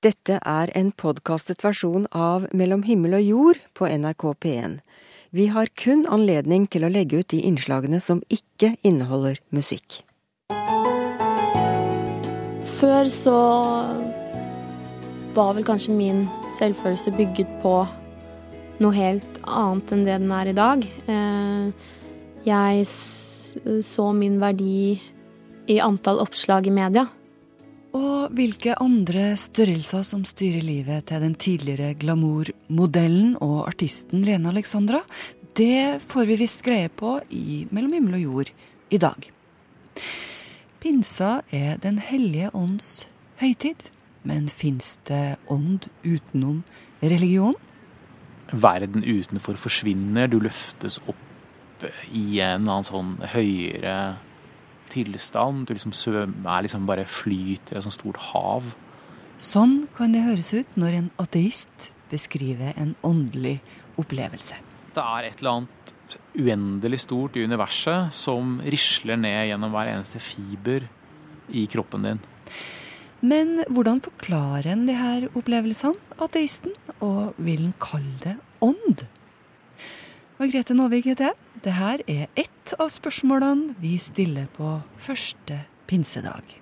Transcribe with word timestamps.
Dette 0.00 0.38
er 0.48 0.70
en 0.72 0.94
podkastet 0.96 1.60
versjon 1.60 2.06
av 2.16 2.46
Mellom 2.56 2.86
himmel 2.86 3.18
og 3.18 3.26
jord 3.26 3.58
på 3.76 3.84
NRK 3.84 4.24
P1. 4.40 4.78
Vi 5.36 5.44
har 5.52 5.68
kun 5.76 6.06
anledning 6.08 6.64
til 6.72 6.86
å 6.86 6.90
legge 6.90 7.20
ut 7.20 7.28
de 7.28 7.42
innslagene 7.44 8.00
som 8.00 8.22
ikke 8.32 8.78
inneholder 8.80 9.36
musikk. 9.52 9.98
Før 12.78 13.12
så 13.12 13.36
var 15.36 15.52
vel 15.60 15.68
kanskje 15.68 15.92
min 15.92 16.24
selvfølelse 16.56 17.12
bygget 17.20 17.52
på 17.60 17.76
noe 18.80 18.96
helt 18.96 19.40
annet 19.44 19.92
enn 19.92 20.08
det 20.08 20.16
den 20.16 20.36
er 20.40 20.48
i 20.48 20.58
dag. 20.62 20.90
Eh, 21.12 21.94
jeg 22.48 22.88
så 22.88 24.10
min 24.16 24.40
verdi 24.40 24.96
i 25.68 25.82
antall 25.84 26.24
oppslag 26.24 26.72
i 26.72 26.78
media. 26.80 27.10
Og 27.96 28.30
hvilke 28.38 28.76
andre 28.78 29.32
størrelser 29.40 30.04
som 30.06 30.22
styrer 30.28 30.62
livet 30.62 31.08
til 31.10 31.22
den 31.24 31.34
tidligere 31.34 31.96
glamourmodellen 31.98 33.32
og 33.42 33.64
artisten 33.66 34.22
Lene 34.22 34.52
Alexandra, 34.52 35.00
det 35.58 35.98
får 36.06 36.28
vi 36.28 36.36
visst 36.38 36.62
greie 36.62 36.88
på 36.88 37.18
i 37.34 37.64
Mellom 37.74 37.96
himmel 37.96 38.20
og 38.20 38.22
jord 38.22 38.52
i 38.94 39.00
dag. 39.02 39.30
Pinsa 40.80 41.40
er 41.50 41.76
Den 41.82 41.98
hellige 41.98 42.54
ånds 42.54 43.08
høytid, 43.42 43.90
men 44.22 44.48
fins 44.48 44.98
det 45.08 45.40
ånd 45.50 45.90
utenom 46.04 46.62
religion? 47.02 47.58
Verden 48.52 49.02
utenfor 49.02 49.58
forsvinner, 49.58 50.30
du 50.30 50.38
løftes 50.38 51.00
opp 51.10 51.86
i 52.12 52.38
en 52.38 52.68
annen 52.68 52.86
sånn 52.86 53.16
høyere 53.34 54.20
tilstand. 54.92 55.66
Du 55.68 55.74
liksom 55.74 55.94
svømmer, 55.96 56.64
liksom 56.66 56.86
bare 56.88 57.06
flyter 57.08 57.76
i 57.76 57.80
et 57.80 57.86
sånt 57.86 57.98
stort 57.98 58.20
hav. 58.30 58.72
Sånn 59.40 59.86
kan 59.96 60.12
det 60.12 60.26
høres 60.26 60.52
ut 60.52 60.76
når 60.80 60.98
en 60.98 61.10
ateist 61.22 61.90
beskriver 62.10 62.74
en 62.76 62.92
åndelig 63.06 63.60
opplevelse. 64.00 64.58
Det 64.90 65.04
er 65.04 65.28
et 65.28 65.40
eller 65.40 65.60
annet 65.60 65.94
uendelig 66.34 67.04
stort 67.06 67.38
i 67.38 67.44
universet 67.46 68.14
som 68.14 68.58
risler 68.66 69.18
ned 69.20 69.48
gjennom 69.50 69.72
hver 69.74 69.92
eneste 69.92 70.20
fiber 70.22 70.86
i 71.54 71.64
kroppen 71.70 72.06
din. 72.06 72.20
Men 73.20 73.60
hvordan 73.68 74.00
forklarer 74.00 74.70
en 74.72 74.86
de 74.88 74.96
her 74.96 75.26
opplevelsene, 75.36 75.98
ateisten, 76.24 76.72
og 77.04 77.36
vil 77.36 77.66
en 77.68 77.74
kalle 77.82 78.16
det 78.22 78.36
ånd? 78.64 79.04
Margrethe 80.40 80.72
Nåvik 80.72 81.04
heter 81.04 81.26
jeg. 81.26 81.36
Dette 81.60 82.04
er 82.08 82.28
ett 82.40 82.70
av 82.80 82.88
spørsmålene 82.88 83.74
vi 83.76 83.98
stiller 84.00 84.46
på 84.54 84.78
første 84.96 85.58
pinsedag. 85.90 86.54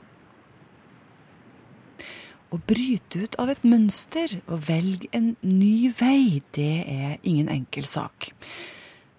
Å 2.50 2.58
bryte 2.58 3.22
ut 3.22 3.38
av 3.38 3.52
et 3.52 3.62
mønster 3.62 4.34
og 4.48 4.64
velge 4.66 5.06
en 5.14 5.36
ny 5.46 5.92
vei, 5.94 6.42
det 6.58 6.74
er 6.90 7.14
ingen 7.22 7.46
enkel 7.54 7.86
sak. 7.86 8.32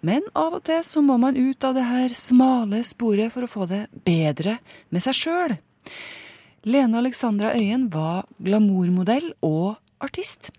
Men 0.03 0.27
av 0.35 0.59
og 0.59 0.67
til 0.67 0.83
så 0.83 1.05
må 1.07 1.15
man 1.23 1.39
ut 1.39 1.63
av 1.63 1.79
det 1.79 1.87
her 1.87 2.19
smale 2.19 2.83
sporet 2.83 3.31
for 3.31 3.47
å 3.47 3.53
få 3.55 3.71
det 3.71 3.85
bedre 4.03 4.57
med 4.91 5.07
seg 5.07 5.21
sjøl. 5.21 5.55
Lene 6.67 6.99
Alexandra 6.99 7.55
Øyen 7.55 7.87
var 7.95 8.27
glamourmodell 8.43 9.31
og 9.39 9.77
artist. 10.03 10.51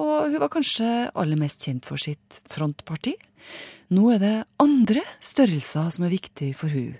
Og 0.00 0.32
hun 0.32 0.40
var 0.40 0.52
kanskje 0.52 0.88
aller 1.12 1.38
mest 1.40 1.64
kjent 1.66 1.86
for 1.88 2.00
sitt 2.00 2.40
frontparti. 2.52 3.14
Nå 3.92 4.08
er 4.14 4.20
det 4.22 4.36
andre 4.62 5.02
størrelser 5.20 5.90
som 5.92 6.06
er 6.06 6.14
viktig 6.14 6.52
for 6.56 6.72
hun. 6.72 6.94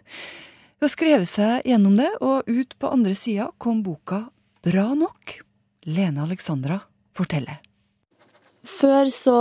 Hun 0.76 0.88
har 0.88 0.92
skrevet 0.92 1.30
seg 1.30 1.68
gjennom 1.68 1.96
det, 1.96 2.10
og 2.20 2.48
ut 2.50 2.76
på 2.76 2.90
andre 2.90 3.14
sida 3.16 3.48
kom 3.62 3.84
boka 3.86 4.26
Bra 4.62 4.92
nok. 4.94 5.38
Lene 5.90 6.22
Alexandra 6.22 6.76
forteller. 7.16 7.58
Før 8.62 9.08
så 9.10 9.38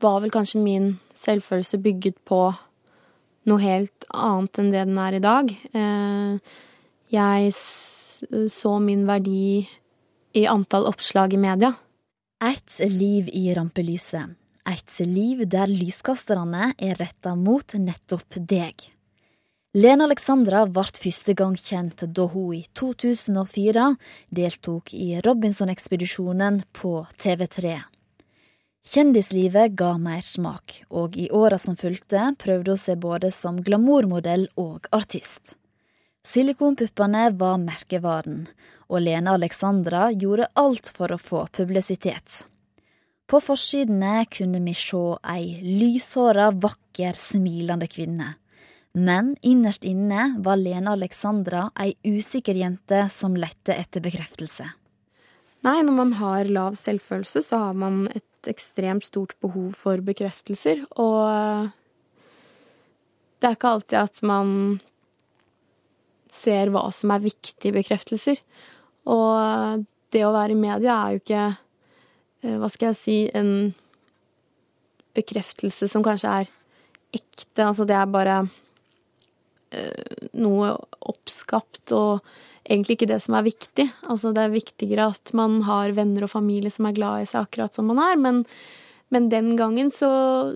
var 0.00 0.22
vel 0.22 0.32
kanskje 0.32 0.62
min 0.62 0.94
selvfølelse 1.18 1.80
bygget 1.84 2.22
på 2.28 2.40
noe 3.48 3.60
helt 3.60 4.06
annet 4.14 4.60
enn 4.62 4.70
det 4.72 4.86
den 4.86 5.00
er 5.02 5.16
i 5.18 5.22
dag. 5.24 5.52
Eh, 5.52 6.56
jeg 7.12 7.52
så 7.52 8.72
min 8.84 9.04
verdi 9.08 9.68
i 10.38 10.46
antall 10.46 10.86
oppslag 10.86 11.34
i 11.34 11.40
media. 11.40 11.72
Et 12.44 12.78
liv 12.90 13.30
i 13.34 13.48
rampelyset. 13.54 14.36
Et 14.68 15.00
liv 15.00 15.42
der 15.50 15.66
lyskasterne 15.66 16.72
er 16.78 16.94
retta 17.00 17.32
mot 17.34 17.74
nettopp 17.74 18.36
deg. 18.38 18.84
Lene 19.74 20.06
Alexandra 20.06 20.62
ble 20.70 20.86
første 21.02 21.34
gang 21.34 21.56
kjent 21.58 22.06
da 22.14 22.28
hun 22.30 22.54
i 22.56 22.62
2004 22.78 23.88
deltok 24.38 24.94
i 24.94 25.18
Robinson-ekspedisjonen 25.26 26.62
på 26.72 26.94
TV3. 27.18 27.76
Kjendislivet 28.88 29.74
ga 29.76 29.96
mersmak, 30.00 30.84
og 30.88 31.18
i 31.18 31.28
åra 31.34 31.58
som 31.60 31.76
fulgte, 31.76 32.30
prøvde 32.40 32.76
hun 32.76 32.80
seg 32.80 33.02
både 33.02 33.32
som 33.34 33.58
glamourmodell 33.60 34.46
og 34.56 34.86
artist. 34.94 35.57
Silikonpuppene 36.26 37.28
var 37.38 37.58
merkevaren, 37.62 38.46
og 38.88 39.02
Lene 39.04 39.34
Alexandra 39.36 40.08
gjorde 40.12 40.48
alt 40.58 40.90
for 40.96 41.12
å 41.12 41.20
få 41.20 41.44
publisitet. 41.54 42.44
På 43.28 43.40
forsidene 43.44 44.24
kunne 44.32 44.60
vi 44.64 44.72
se 44.76 45.02
ei 45.28 45.58
lyshåra, 45.60 46.48
vakker, 46.56 47.12
smilende 47.12 47.88
kvinne. 47.92 48.34
Men 48.96 49.34
innerst 49.44 49.84
inne 49.84 50.30
var 50.44 50.56
Lene 50.56 50.94
Alexandra 50.96 51.66
ei 51.78 51.92
usikker 52.08 52.56
jente 52.56 53.04
som 53.12 53.36
lette 53.36 53.76
etter 53.76 54.02
bekreftelse. 54.02 54.70
Nei, 55.66 55.78
når 55.82 55.94
man 55.94 56.14
har 56.20 56.48
lav 56.48 56.78
selvfølelse, 56.78 57.42
så 57.44 57.60
har 57.66 57.76
man 57.76 58.06
et 58.14 58.48
ekstremt 58.48 59.04
stort 59.04 59.34
behov 59.42 59.74
for 59.76 60.00
bekreftelser, 60.06 60.84
og 60.96 61.68
det 63.38 63.50
er 63.50 63.58
ikke 63.58 63.74
alltid 63.76 63.98
at 64.00 64.22
man 64.26 64.80
ser 66.34 66.72
hva 66.74 66.86
som 66.94 67.12
er 67.14 67.24
viktige 67.24 67.74
bekreftelser. 67.76 68.40
Og 69.08 69.84
det 70.12 70.24
å 70.24 70.34
være 70.34 70.54
i 70.54 70.60
media 70.60 70.96
er 70.96 71.16
jo 71.16 71.22
ikke, 71.22 71.44
eh, 72.44 72.56
hva 72.60 72.70
skal 72.72 72.90
jeg 72.92 73.00
si, 73.00 73.18
en 73.36 73.74
bekreftelse 75.18 75.88
som 75.90 76.04
kanskje 76.06 76.34
er 76.42 76.50
ekte. 77.16 77.64
Altså 77.64 77.86
det 77.88 77.96
er 77.96 78.12
bare 78.12 78.36
eh, 79.72 80.28
noe 80.38 80.74
oppskapt 81.00 81.94
og 81.96 82.20
egentlig 82.68 82.98
ikke 82.98 83.10
det 83.10 83.22
som 83.24 83.36
er 83.38 83.48
viktig. 83.48 83.88
Altså 84.12 84.34
det 84.36 84.44
er 84.44 84.54
viktigere 84.54 85.08
at 85.14 85.32
man 85.36 85.62
har 85.68 85.96
venner 85.96 86.26
og 86.26 86.34
familie 86.34 86.72
som 86.72 86.88
er 86.88 86.96
glad 86.98 87.24
i 87.24 87.30
seg 87.30 87.46
akkurat 87.46 87.74
som 87.74 87.88
man 87.90 88.00
er, 88.02 88.20
men 88.20 88.44
men 89.08 89.28
den 89.32 89.54
gangen 89.56 89.90
så, 89.94 90.10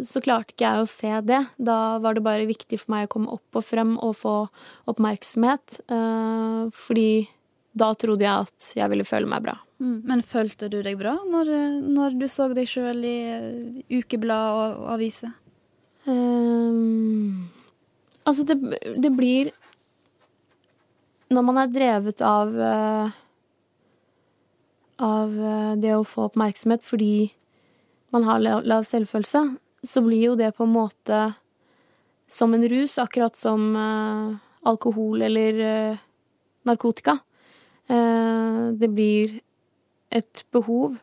så, 0.05 0.21
klarte 0.21 0.53
ikke 0.53 0.67
jeg 0.67 0.83
å 0.83 0.89
se 0.91 1.13
det. 1.25 1.41
Da 1.57 1.99
var 2.05 2.17
det 2.17 2.25
bare 2.25 2.49
viktig 2.49 2.83
for 2.83 2.93
meg 2.93 3.07
å 3.07 3.13
komme 3.15 3.33
opp 3.33 3.57
og 3.57 3.65
frem 3.65 3.95
og 3.97 4.17
få 4.21 4.35
oppmerksomhet. 4.93 5.81
Uh, 5.89 6.69
fordi 6.77 7.25
da 7.73 7.95
trodde 7.97 8.27
jeg 8.27 8.49
at 8.49 8.69
jeg 8.77 8.93
ville 8.93 9.09
føle 9.09 9.31
meg 9.31 9.47
bra. 9.47 9.57
Mm. 9.81 9.97
Men 10.11 10.25
følte 10.27 10.69
du 10.69 10.83
deg 10.85 11.01
bra 11.01 11.17
når, 11.25 11.49
når 11.97 12.21
du 12.21 12.29
så 12.31 12.51
deg 12.53 12.69
sjøl 12.69 13.01
i 13.09 13.17
ukeblad 13.97 14.61
og 14.61 14.93
aviser? 14.99 15.33
Um, 16.05 17.49
altså, 18.27 18.45
det, 18.45 18.59
det, 18.99 19.11
blir 19.15 19.53
Når 21.31 21.45
man 21.47 21.61
er 21.63 21.71
drevet 21.71 22.21
av 22.27 22.51
uh, 22.59 23.21
av 25.03 25.31
det 25.81 25.95
å 25.97 26.05
få 26.07 26.27
oppmerksomhet 26.29 26.83
fordi 26.87 27.31
man 28.13 28.27
har 28.29 28.43
lav 28.45 28.85
selvfølelse, 28.85 29.43
så 29.83 30.03
blir 30.05 30.27
jo 30.31 30.35
det 30.39 30.53
på 30.57 30.67
en 30.67 30.75
måte 30.75 31.21
som 32.31 32.55
en 32.55 32.69
rus, 32.69 32.99
akkurat 33.01 33.37
som 33.37 33.77
uh, 33.77 34.37
alkohol 34.69 35.23
eller 35.27 35.61
uh, 35.61 36.03
narkotika. 36.69 37.19
Uh, 37.91 38.73
det 38.79 38.89
blir 38.93 39.41
et 40.13 40.45
behov. 40.53 40.97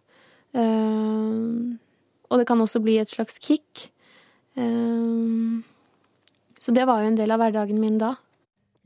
og 2.30 2.38
det 2.38 2.46
kan 2.50 2.62
også 2.62 2.80
bli 2.82 2.98
et 2.98 3.10
slags 3.10 3.38
kick. 3.40 3.92
så 6.60 6.72
det 6.74 6.86
var 6.86 7.02
jo 7.02 7.08
en 7.10 7.18
del 7.18 7.32
av 7.32 7.40
hverdagen 7.40 7.80
min 7.80 7.98
da. 8.02 8.16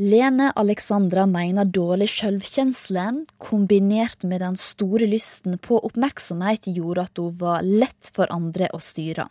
Lene 0.02 0.48
Alexandra 0.58 1.28
mener 1.30 1.68
dårlig 1.70 2.08
selvkjensle, 2.10 3.28
kombinert 3.38 4.24
med 4.26 4.42
den 4.42 4.56
store 4.58 5.06
lysten 5.06 5.60
på 5.62 5.78
oppmerksomhet, 5.86 6.66
gjorde 6.66 7.04
at 7.06 7.22
hun 7.22 7.36
var 7.38 7.62
lett 7.62 8.10
for 8.16 8.32
andre 8.34 8.72
å 8.74 8.82
styre. 8.82 9.28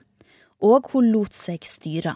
Og 0.62 0.86
hun 0.92 1.10
lot 1.10 1.34
seg 1.34 1.66
styre. 1.66 2.14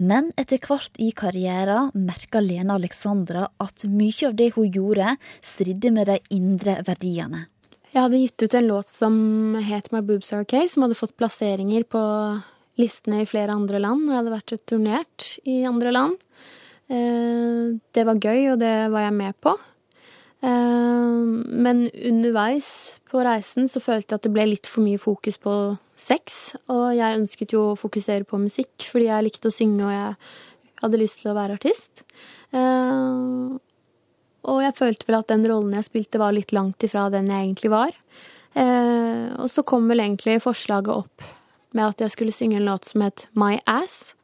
Men 0.00 0.32
etter 0.40 0.56
hvert 0.56 0.96
i 0.96 1.10
karrieren 1.12 1.92
merka 1.92 2.40
Lene 2.40 2.80
Alexandra 2.80 3.44
at 3.60 3.84
mye 3.84 4.30
av 4.30 4.40
det 4.40 4.54
hun 4.56 4.72
gjorde, 4.72 5.18
stridde 5.44 5.92
med 5.92 6.08
de 6.08 6.18
indre 6.32 6.80
verdiene. 6.84 7.44
Jeg 7.92 8.02
hadde 8.02 8.24
gitt 8.24 8.40
ut 8.40 8.56
en 8.56 8.68
låt 8.72 8.92
som 8.92 9.14
het 9.60 9.92
My 9.92 10.00
Boobs 10.00 10.32
Are 10.32 10.48
Okay, 10.48 10.64
som 10.68 10.84
hadde 10.84 10.96
fått 10.96 11.16
plasseringer 11.20 11.84
på 11.84 12.00
listene 12.80 13.20
i 13.20 13.28
flere 13.28 13.52
andre 13.52 13.84
land, 13.84 14.08
og 14.08 14.14
jeg 14.14 14.22
hadde 14.22 14.38
vært 14.40 14.62
turnert 14.64 15.34
i 15.44 15.64
andre 15.68 15.92
land. 15.92 16.22
Eh, 16.86 17.74
det 17.94 18.04
var 18.06 18.20
gøy, 18.22 18.52
og 18.52 18.60
det 18.62 18.74
var 18.92 19.06
jeg 19.06 19.16
med 19.16 19.36
på. 19.42 19.54
Eh, 20.46 21.22
men 21.66 21.86
underveis 21.90 22.70
på 23.10 23.22
reisen 23.26 23.70
så 23.70 23.82
følte 23.82 24.14
jeg 24.14 24.20
at 24.20 24.26
det 24.26 24.34
ble 24.34 24.46
litt 24.52 24.70
for 24.70 24.86
mye 24.86 25.00
fokus 25.00 25.38
på 25.42 25.54
sex. 25.98 26.54
Og 26.72 26.92
jeg 26.96 27.20
ønsket 27.20 27.54
jo 27.56 27.70
å 27.72 27.78
fokusere 27.78 28.26
på 28.28 28.40
musikk 28.42 28.90
fordi 28.90 29.10
jeg 29.10 29.26
likte 29.26 29.50
å 29.50 29.54
synge 29.54 29.86
og 29.86 29.94
jeg 29.94 30.16
hadde 30.82 31.00
lyst 31.00 31.22
til 31.22 31.32
å 31.32 31.38
være 31.38 31.56
artist. 31.56 32.04
Uh, 32.54 33.56
og 34.46 34.60
jeg 34.62 34.76
følte 34.78 35.08
vel 35.08 35.16
at 35.18 35.30
den 35.32 35.46
rollen 35.48 35.72
jeg 35.74 35.88
spilte, 35.88 36.20
var 36.22 36.36
litt 36.36 36.52
langt 36.54 36.84
ifra 36.86 37.08
den 37.10 37.32
jeg 37.32 37.48
egentlig 37.48 37.72
var. 37.72 37.96
Og 38.56 39.48
så 39.50 39.64
kom 39.66 39.88
vel 39.90 40.00
egentlig 40.04 40.36
forslaget 40.40 40.92
opp 40.94 41.24
med 41.74 41.90
at 41.90 42.04
jeg 42.04 42.12
skulle 42.14 42.32
synge 42.32 42.60
en 42.60 42.68
låt 42.68 42.86
som 42.88 43.02
het 43.04 43.26
My 43.34 43.58
Ass. 43.66 44.14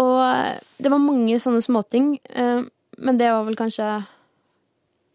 Og 0.00 0.20
det 0.80 0.92
var 0.92 1.02
mange 1.02 1.36
sånne 1.42 1.60
småting, 1.64 2.14
uh, 2.36 2.64
men 3.02 3.18
det 3.20 3.32
var 3.32 3.44
vel 3.48 3.58
kanskje 3.58 3.88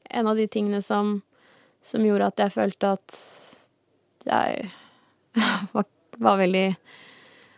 en 0.10 0.30
av 0.30 0.38
de 0.38 0.48
tingene 0.48 0.82
som, 0.86 1.18
som 1.84 2.06
gjorde 2.06 2.30
at 2.30 2.46
jeg 2.46 2.56
følte 2.56 2.94
at 2.98 3.18
jeg 4.28 4.70
var, 5.76 5.88
var 6.18 6.42
veldig 6.44 6.70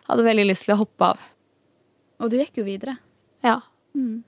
Hadde 0.10 0.24
veldig 0.26 0.48
lyst 0.50 0.64
til 0.66 0.74
å 0.74 0.80
hoppe 0.80 1.06
av. 1.06 1.20
Og 2.18 2.32
du 2.32 2.40
gikk 2.40 2.56
jo 2.58 2.64
videre. 2.66 2.96
Ja. 3.46 3.60
Mm. 3.94 4.24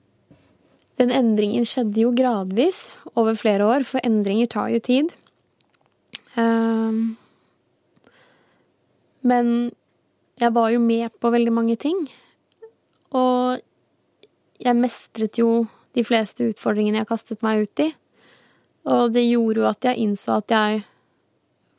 Den 1.00 1.10
endringen 1.10 1.66
skjedde 1.66 2.04
jo 2.04 2.12
gradvis 2.14 3.00
over 3.18 3.34
flere 3.34 3.66
år, 3.66 3.82
for 3.88 3.98
endringer 4.06 4.46
tar 4.52 4.70
jo 4.70 4.78
tid. 4.78 5.10
Um, 6.38 7.16
men 9.26 9.72
jeg 10.38 10.54
var 10.54 10.70
jo 10.70 10.80
med 10.86 11.10
på 11.18 11.34
veldig 11.34 11.56
mange 11.58 11.74
ting. 11.82 12.04
Og 13.18 13.60
jeg 14.62 14.78
mestret 14.78 15.38
jo 15.40 15.64
de 15.96 16.04
fleste 16.06 16.46
utfordringene 16.52 17.02
jeg 17.02 17.10
kastet 17.10 17.44
meg 17.44 17.66
ut 17.66 17.84
i. 17.84 17.90
Og 18.88 19.12
det 19.14 19.26
gjorde 19.28 19.62
jo 19.62 19.68
at 19.68 19.86
jeg 19.86 20.02
innså 20.02 20.38
at 20.40 20.54
jeg 20.54 20.82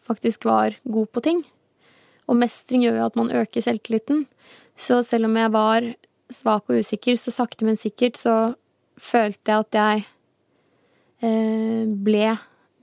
faktisk 0.08 0.46
var 0.48 0.76
god 0.84 1.10
på 1.12 1.24
ting. 1.24 1.42
Og 2.28 2.40
mestring 2.40 2.86
gjør 2.86 3.02
jo 3.02 3.08
at 3.08 3.20
man 3.20 3.32
øker 3.36 3.64
selvtilliten. 3.64 4.26
Så 4.76 5.02
selv 5.06 5.28
om 5.28 5.38
jeg 5.38 5.52
var 5.54 5.88
svak 6.34 6.70
og 6.72 6.80
usikker, 6.80 7.18
så 7.20 7.34
sakte, 7.34 7.66
men 7.68 7.80
sikkert 7.80 8.18
så 8.20 8.36
følte 9.00 9.52
jeg 9.52 9.66
at 9.66 9.78
jeg 9.80 10.06
eh, 11.26 11.84
ble 12.06 12.32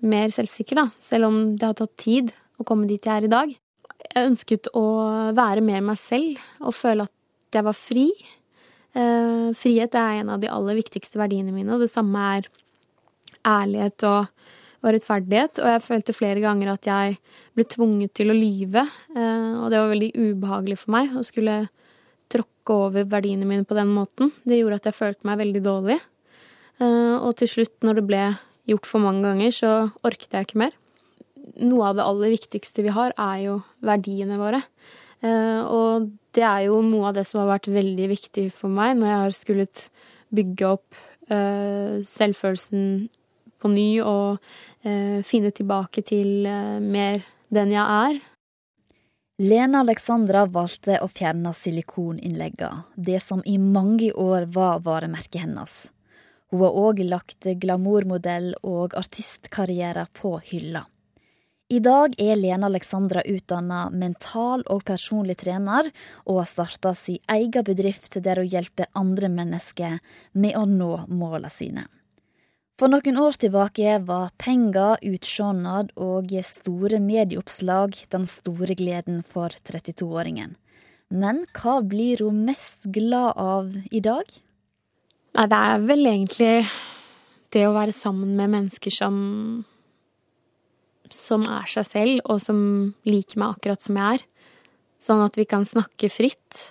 mer 0.00 0.32
selvsikker, 0.34 0.80
da. 0.80 0.86
Selv 1.04 1.28
om 1.30 1.40
det 1.56 1.66
har 1.66 1.78
tatt 1.78 1.96
tid 2.00 2.32
å 2.60 2.66
komme 2.68 2.88
dit 2.88 3.04
jeg 3.04 3.22
er 3.22 3.28
i 3.28 3.32
dag. 3.32 3.54
Jeg 4.10 4.28
ønsket 4.30 4.70
å 4.76 4.84
være 5.36 5.64
mer 5.64 5.82
meg 5.84 5.98
selv 6.00 6.40
og 6.60 6.76
føle 6.76 7.06
at 7.08 7.56
jeg 7.56 7.66
var 7.66 7.76
fri. 7.76 8.06
Eh, 8.94 9.50
frihet 9.54 9.94
er 9.94 10.20
en 10.20 10.32
av 10.34 10.40
de 10.42 10.50
aller 10.50 10.78
viktigste 10.80 11.20
verdiene 11.20 11.54
mine, 11.54 11.74
og 11.74 11.84
det 11.84 11.92
samme 11.92 12.24
er 12.36 12.50
ærlighet 13.46 14.04
og 14.08 14.26
og 14.80 14.94
rettferdighet, 14.94 15.60
og 15.60 15.74
jeg 15.74 15.84
følte 15.84 16.16
flere 16.16 16.40
ganger 16.40 16.72
at 16.72 16.88
jeg 16.88 17.16
ble 17.56 17.66
tvunget 17.68 18.14
til 18.16 18.32
å 18.32 18.36
lyve, 18.36 18.86
eh, 19.12 19.52
og 19.60 19.68
det 19.72 19.80
var 19.80 19.92
veldig 19.92 20.10
ubehagelig 20.16 20.78
for 20.80 20.94
meg 20.96 21.16
å 21.16 21.24
skulle 21.26 21.56
tråkke 22.32 22.76
over 22.86 23.08
verdiene 23.10 23.48
mine 23.48 23.66
på 23.68 23.76
den 23.76 23.90
måten. 23.92 24.32
Det 24.48 24.60
gjorde 24.60 24.80
at 24.80 24.88
jeg 24.88 24.96
følte 24.96 25.28
meg 25.28 25.40
veldig 25.42 25.62
dårlig, 25.66 25.98
eh, 26.80 27.16
og 27.18 27.34
til 27.36 27.52
slutt, 27.56 27.76
når 27.84 28.00
det 28.00 28.06
ble 28.08 28.22
gjort 28.72 28.88
for 28.88 29.04
mange 29.04 29.26
ganger, 29.26 29.52
så 29.52 29.72
orket 30.06 30.32
jeg 30.32 30.48
ikke 30.48 30.62
mer. 30.64 30.72
Noe 31.60 31.90
av 31.90 31.98
det 31.98 32.06
aller 32.06 32.32
viktigste 32.32 32.84
vi 32.86 32.94
har, 32.94 33.12
er 33.18 33.44
jo 33.44 33.60
verdiene 33.84 34.40
våre. 34.40 34.62
Eh, 35.22 35.62
og 35.62 36.10
det 36.34 36.44
er 36.46 36.66
jo 36.68 36.80
noe 36.86 37.10
av 37.10 37.16
det 37.18 37.26
som 37.28 37.42
har 37.42 37.54
vært 37.56 37.70
veldig 37.72 38.10
viktig 38.10 38.48
for 38.54 38.72
meg 38.72 38.96
når 38.98 39.10
jeg 39.10 39.22
har 39.24 39.36
skullet 39.36 39.86
bygge 40.30 40.74
opp 40.76 41.06
selvfølelsen 41.30 42.84
på 43.60 43.70
ny 43.72 44.00
og 44.02 44.40
eh, 44.86 45.20
finne 45.26 45.52
tilbake 45.54 46.04
til 46.06 46.48
eh, 46.48 46.80
mer 46.80 47.22
den 47.52 47.74
jeg 47.74 47.84
er. 47.84 48.18
Lena 49.40 49.80
Alexandra 49.84 50.44
valgte 50.52 50.98
å 51.00 51.08
fjerne 51.08 51.52
silikoninnleggene, 51.56 52.84
det 52.96 53.22
som 53.24 53.40
i 53.48 53.56
mange 53.60 54.10
år 54.12 54.50
var 54.52 54.82
varemerket 54.84 55.46
hennes. 55.46 55.76
Hun 56.52 56.64
har 56.66 56.76
òg 56.76 57.00
lagt 57.06 57.48
glamourmodell- 57.62 58.58
og 58.66 58.96
artistkarriere 58.98 60.08
på 60.12 60.34
hylla. 60.50 60.84
I 61.70 61.78
dag 61.78 62.16
er 62.18 62.34
Lena 62.34 62.66
Alexandra 62.66 63.22
utdanna 63.22 63.84
mental- 63.94 64.64
og 64.66 64.82
personlig 64.88 65.36
trener, 65.38 65.92
og 66.26 66.40
har 66.40 66.48
starta 66.50 66.90
sin 66.98 67.20
egen 67.30 67.62
bedrift 67.62 68.18
der 68.24 68.40
hun 68.42 68.50
hjelper 68.50 68.90
andre 68.98 69.30
mennesker 69.30 70.00
med 70.34 70.58
å 70.58 70.64
nå 70.66 70.90
målene 71.06 71.52
sine. 71.54 71.86
For 72.80 72.90
noen 72.90 73.22
år 73.22 73.38
tilbake 73.38 74.00
var 74.02 74.32
penger, 74.40 74.98
utsjånad 74.98 75.94
og 75.94 76.34
store 76.42 76.98
medieoppslag 76.98 78.02
den 78.10 78.26
store 78.26 78.74
gleden 78.74 79.22
for 79.22 79.54
32-åringen. 79.62 80.56
Men 81.14 81.44
hva 81.54 81.78
blir 81.86 82.24
hun 82.24 82.46
mest 82.50 82.82
glad 82.90 83.38
av 83.38 83.76
i 83.94 84.02
dag? 84.02 84.26
Nei, 85.38 85.46
det 85.46 85.66
er 85.70 85.86
vel 85.86 86.06
egentlig 86.16 86.54
det 87.54 87.68
å 87.68 87.76
være 87.78 87.94
sammen 87.94 88.34
med 88.34 88.56
mennesker 88.58 88.90
som 88.90 89.20
som 91.14 91.44
er 91.48 91.68
seg 91.70 91.86
selv, 91.88 92.22
og 92.30 92.40
som 92.42 92.60
liker 93.08 93.40
meg 93.40 93.56
akkurat 93.56 93.82
som 93.82 93.98
jeg 93.98 94.20
er. 94.20 94.26
Sånn 95.00 95.22
at 95.24 95.36
vi 95.38 95.46
kan 95.48 95.64
snakke 95.64 96.10
fritt 96.12 96.64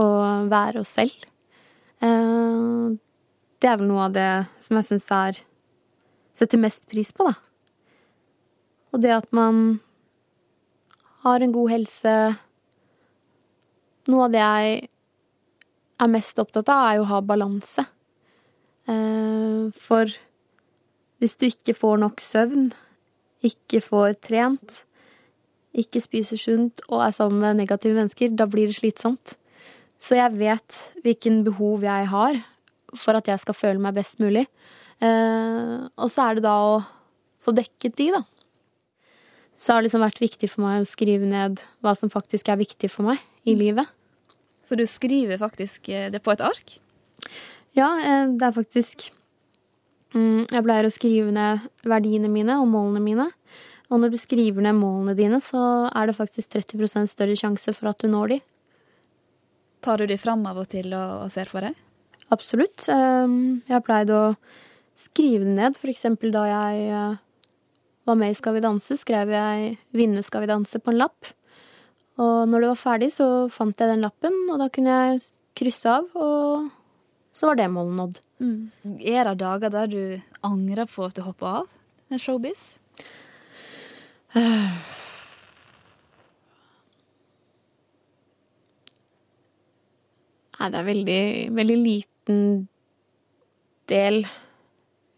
og 0.00 0.50
være 0.50 0.82
oss 0.82 0.94
selv. 0.98 1.28
Eh, 2.00 2.96
det 3.60 3.68
er 3.68 3.78
vel 3.80 3.90
noe 3.90 4.08
av 4.08 4.16
det 4.16 4.30
som 4.62 4.78
jeg 4.78 4.88
syns 4.88 5.08
er 5.16 5.40
setter 6.36 6.60
mest 6.60 6.86
pris 6.88 7.12
på, 7.12 7.26
da. 7.28 7.34
Og 8.94 9.02
det 9.02 9.12
at 9.14 9.28
man 9.36 9.80
har 11.24 11.44
en 11.44 11.52
god 11.54 11.76
helse 11.76 12.14
Noe 14.08 14.24
av 14.26 14.32
det 14.32 14.40
jeg 14.40 14.78
er 16.00 16.08
mest 16.10 16.38
opptatt 16.40 16.70
av, 16.72 16.86
er 16.88 16.96
jo 16.96 17.02
å 17.04 17.08
ha 17.10 17.18
balanse. 17.22 17.84
Eh, 18.88 19.68
for 19.76 20.08
hvis 21.20 21.36
du 21.38 21.44
ikke 21.46 21.76
får 21.76 22.00
nok 22.00 22.22
søvn, 22.24 22.70
ikke 23.46 23.80
får 23.84 24.16
trent, 24.24 24.82
ikke 25.70 26.02
spiser 26.02 26.40
sunt 26.40 26.82
og 26.88 27.04
er 27.04 27.14
sammen 27.14 27.42
med 27.42 27.60
negative 27.60 27.96
mennesker, 27.96 28.32
da 28.34 28.46
blir 28.50 28.70
det 28.70 28.78
slitsomt. 28.80 29.36
Så 30.00 30.16
jeg 30.16 30.38
vet 30.40 30.80
hvilken 31.04 31.42
behov 31.46 31.84
jeg 31.84 32.08
har 32.10 32.40
for 32.96 33.18
at 33.18 33.28
jeg 33.30 33.38
skal 33.42 33.56
føle 33.56 33.82
meg 33.82 33.94
best 33.98 34.18
mulig. 34.22 34.46
Eh, 35.00 35.76
og 35.96 36.10
så 36.10 36.26
er 36.26 36.38
det 36.38 36.44
da 36.44 36.56
å 36.72 36.80
få 37.44 37.54
dekket 37.56 37.96
de, 38.00 38.10
da. 38.16 38.24
Så 39.60 39.74
har 39.74 39.80
det 39.80 39.90
liksom 39.90 40.04
vært 40.04 40.22
viktig 40.22 40.48
for 40.48 40.64
meg 40.64 40.82
å 40.82 40.88
skrive 40.88 41.28
ned 41.28 41.60
hva 41.84 41.92
som 41.96 42.12
faktisk 42.12 42.48
er 42.48 42.60
viktig 42.60 42.90
for 42.92 43.12
meg 43.12 43.20
i 43.48 43.54
livet. 43.58 43.88
Så 44.64 44.76
du 44.78 44.86
skriver 44.88 45.40
faktisk 45.40 45.88
eh, 45.92 46.08
det 46.12 46.22
på 46.24 46.32
et 46.32 46.44
ark? 46.44 46.78
Ja, 47.76 47.92
eh, 48.00 48.32
det 48.34 48.48
er 48.48 48.56
faktisk 48.56 49.10
Jeg 50.14 50.64
pleier 50.66 50.88
å 50.88 50.92
skrive 50.92 51.30
ned 51.34 51.66
verdiene 51.86 52.30
mine 52.32 52.56
og 52.58 52.70
målene 52.72 53.02
mine. 53.04 53.28
Og 53.90 53.98
når 54.02 54.12
du 54.12 54.18
skriver 54.18 54.62
ned 54.62 54.78
målene 54.78 55.16
dine, 55.18 55.40
så 55.42 55.90
er 55.90 56.10
det 56.10 56.16
faktisk 56.18 56.52
30% 56.54 57.10
større 57.10 57.36
sjanse 57.38 57.74
for 57.74 57.90
at 57.90 58.02
du 58.02 58.10
når 58.10 58.34
de. 58.34 58.40
Tar 59.82 60.02
du 60.02 60.06
de 60.10 60.18
fram 60.20 60.42
av 60.46 60.60
og 60.62 60.68
til 60.70 60.92
og 60.94 61.30
ser 61.34 61.50
på 61.50 61.62
deg? 61.64 61.78
Absolutt. 62.30 62.86
Jeg 62.86 63.74
har 63.74 63.82
pleid 63.86 64.12
å 64.14 64.36
skrive 64.98 65.46
det 65.46 65.56
ned. 65.56 65.78
For 65.80 65.90
eksempel 65.90 66.34
da 66.34 66.44
jeg 66.46 66.86
eh, 66.90 67.20
var 68.06 68.18
med 68.20 68.34
i 68.34 68.38
Skal 68.38 68.56
vi 68.56 68.64
danse, 68.64 68.98
skrev 69.00 69.32
jeg 69.34 69.78
'Vinne 69.94 70.22
skal 70.22 70.44
vi 70.44 70.52
danse' 70.52 70.82
på 70.82 70.92
en 70.92 71.00
lapp. 71.00 71.32
Og 72.20 72.48
når 72.48 72.60
det 72.60 72.70
var 72.70 72.84
ferdig, 72.84 73.10
så 73.14 73.48
fant 73.50 73.78
jeg 73.78 73.88
den 73.88 74.04
lappen, 74.04 74.34
og 74.52 74.58
da 74.60 74.68
kunne 74.68 74.92
jeg 74.92 75.22
krysse 75.56 75.88
av, 75.88 76.04
og 76.14 76.70
så 77.32 77.46
var 77.50 77.54
det 77.60 77.68
målet 77.70 77.96
nådd. 77.96 78.20
Mm. 78.40 78.70
Er 79.00 79.24
det 79.24 79.38
dager 79.42 79.70
der 79.70 79.86
du 79.86 80.02
angrer 80.42 80.86
på 80.90 81.04
at 81.06 81.16
du 81.16 81.22
hoppa 81.22 81.46
av 81.62 81.68
med 82.10 82.20
showbiz? 82.22 82.62
Nei, 90.60 90.68
det 90.68 90.78
er 90.78 90.90
veldig, 90.90 91.22
veldig 91.56 91.78
liten 91.80 92.68
del 93.90 94.26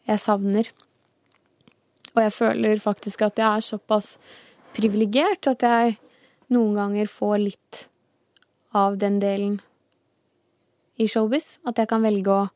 jeg 0.09 0.21
savner. 0.23 0.69
Og 2.13 2.23
jeg 2.23 2.33
føler 2.37 2.83
faktisk 2.83 3.25
at 3.27 3.41
jeg 3.41 3.49
er 3.49 3.65
såpass 3.65 4.17
privilegert 4.77 5.49
at 5.51 5.65
jeg 5.65 5.97
noen 6.53 6.77
ganger 6.77 7.09
får 7.11 7.37
litt 7.43 7.85
av 8.77 8.97
den 9.01 9.19
delen 9.23 9.61
i 11.01 11.09
showbiz. 11.09 11.59
At 11.69 11.79
jeg 11.81 11.91
kan 11.91 12.05
velge 12.05 12.33
å 12.33 12.49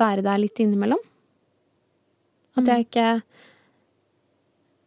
være 0.00 0.24
der 0.26 0.42
litt 0.42 0.60
innimellom. 0.62 1.02
At 2.56 2.70
jeg 2.70 2.86
ikke 2.86 3.08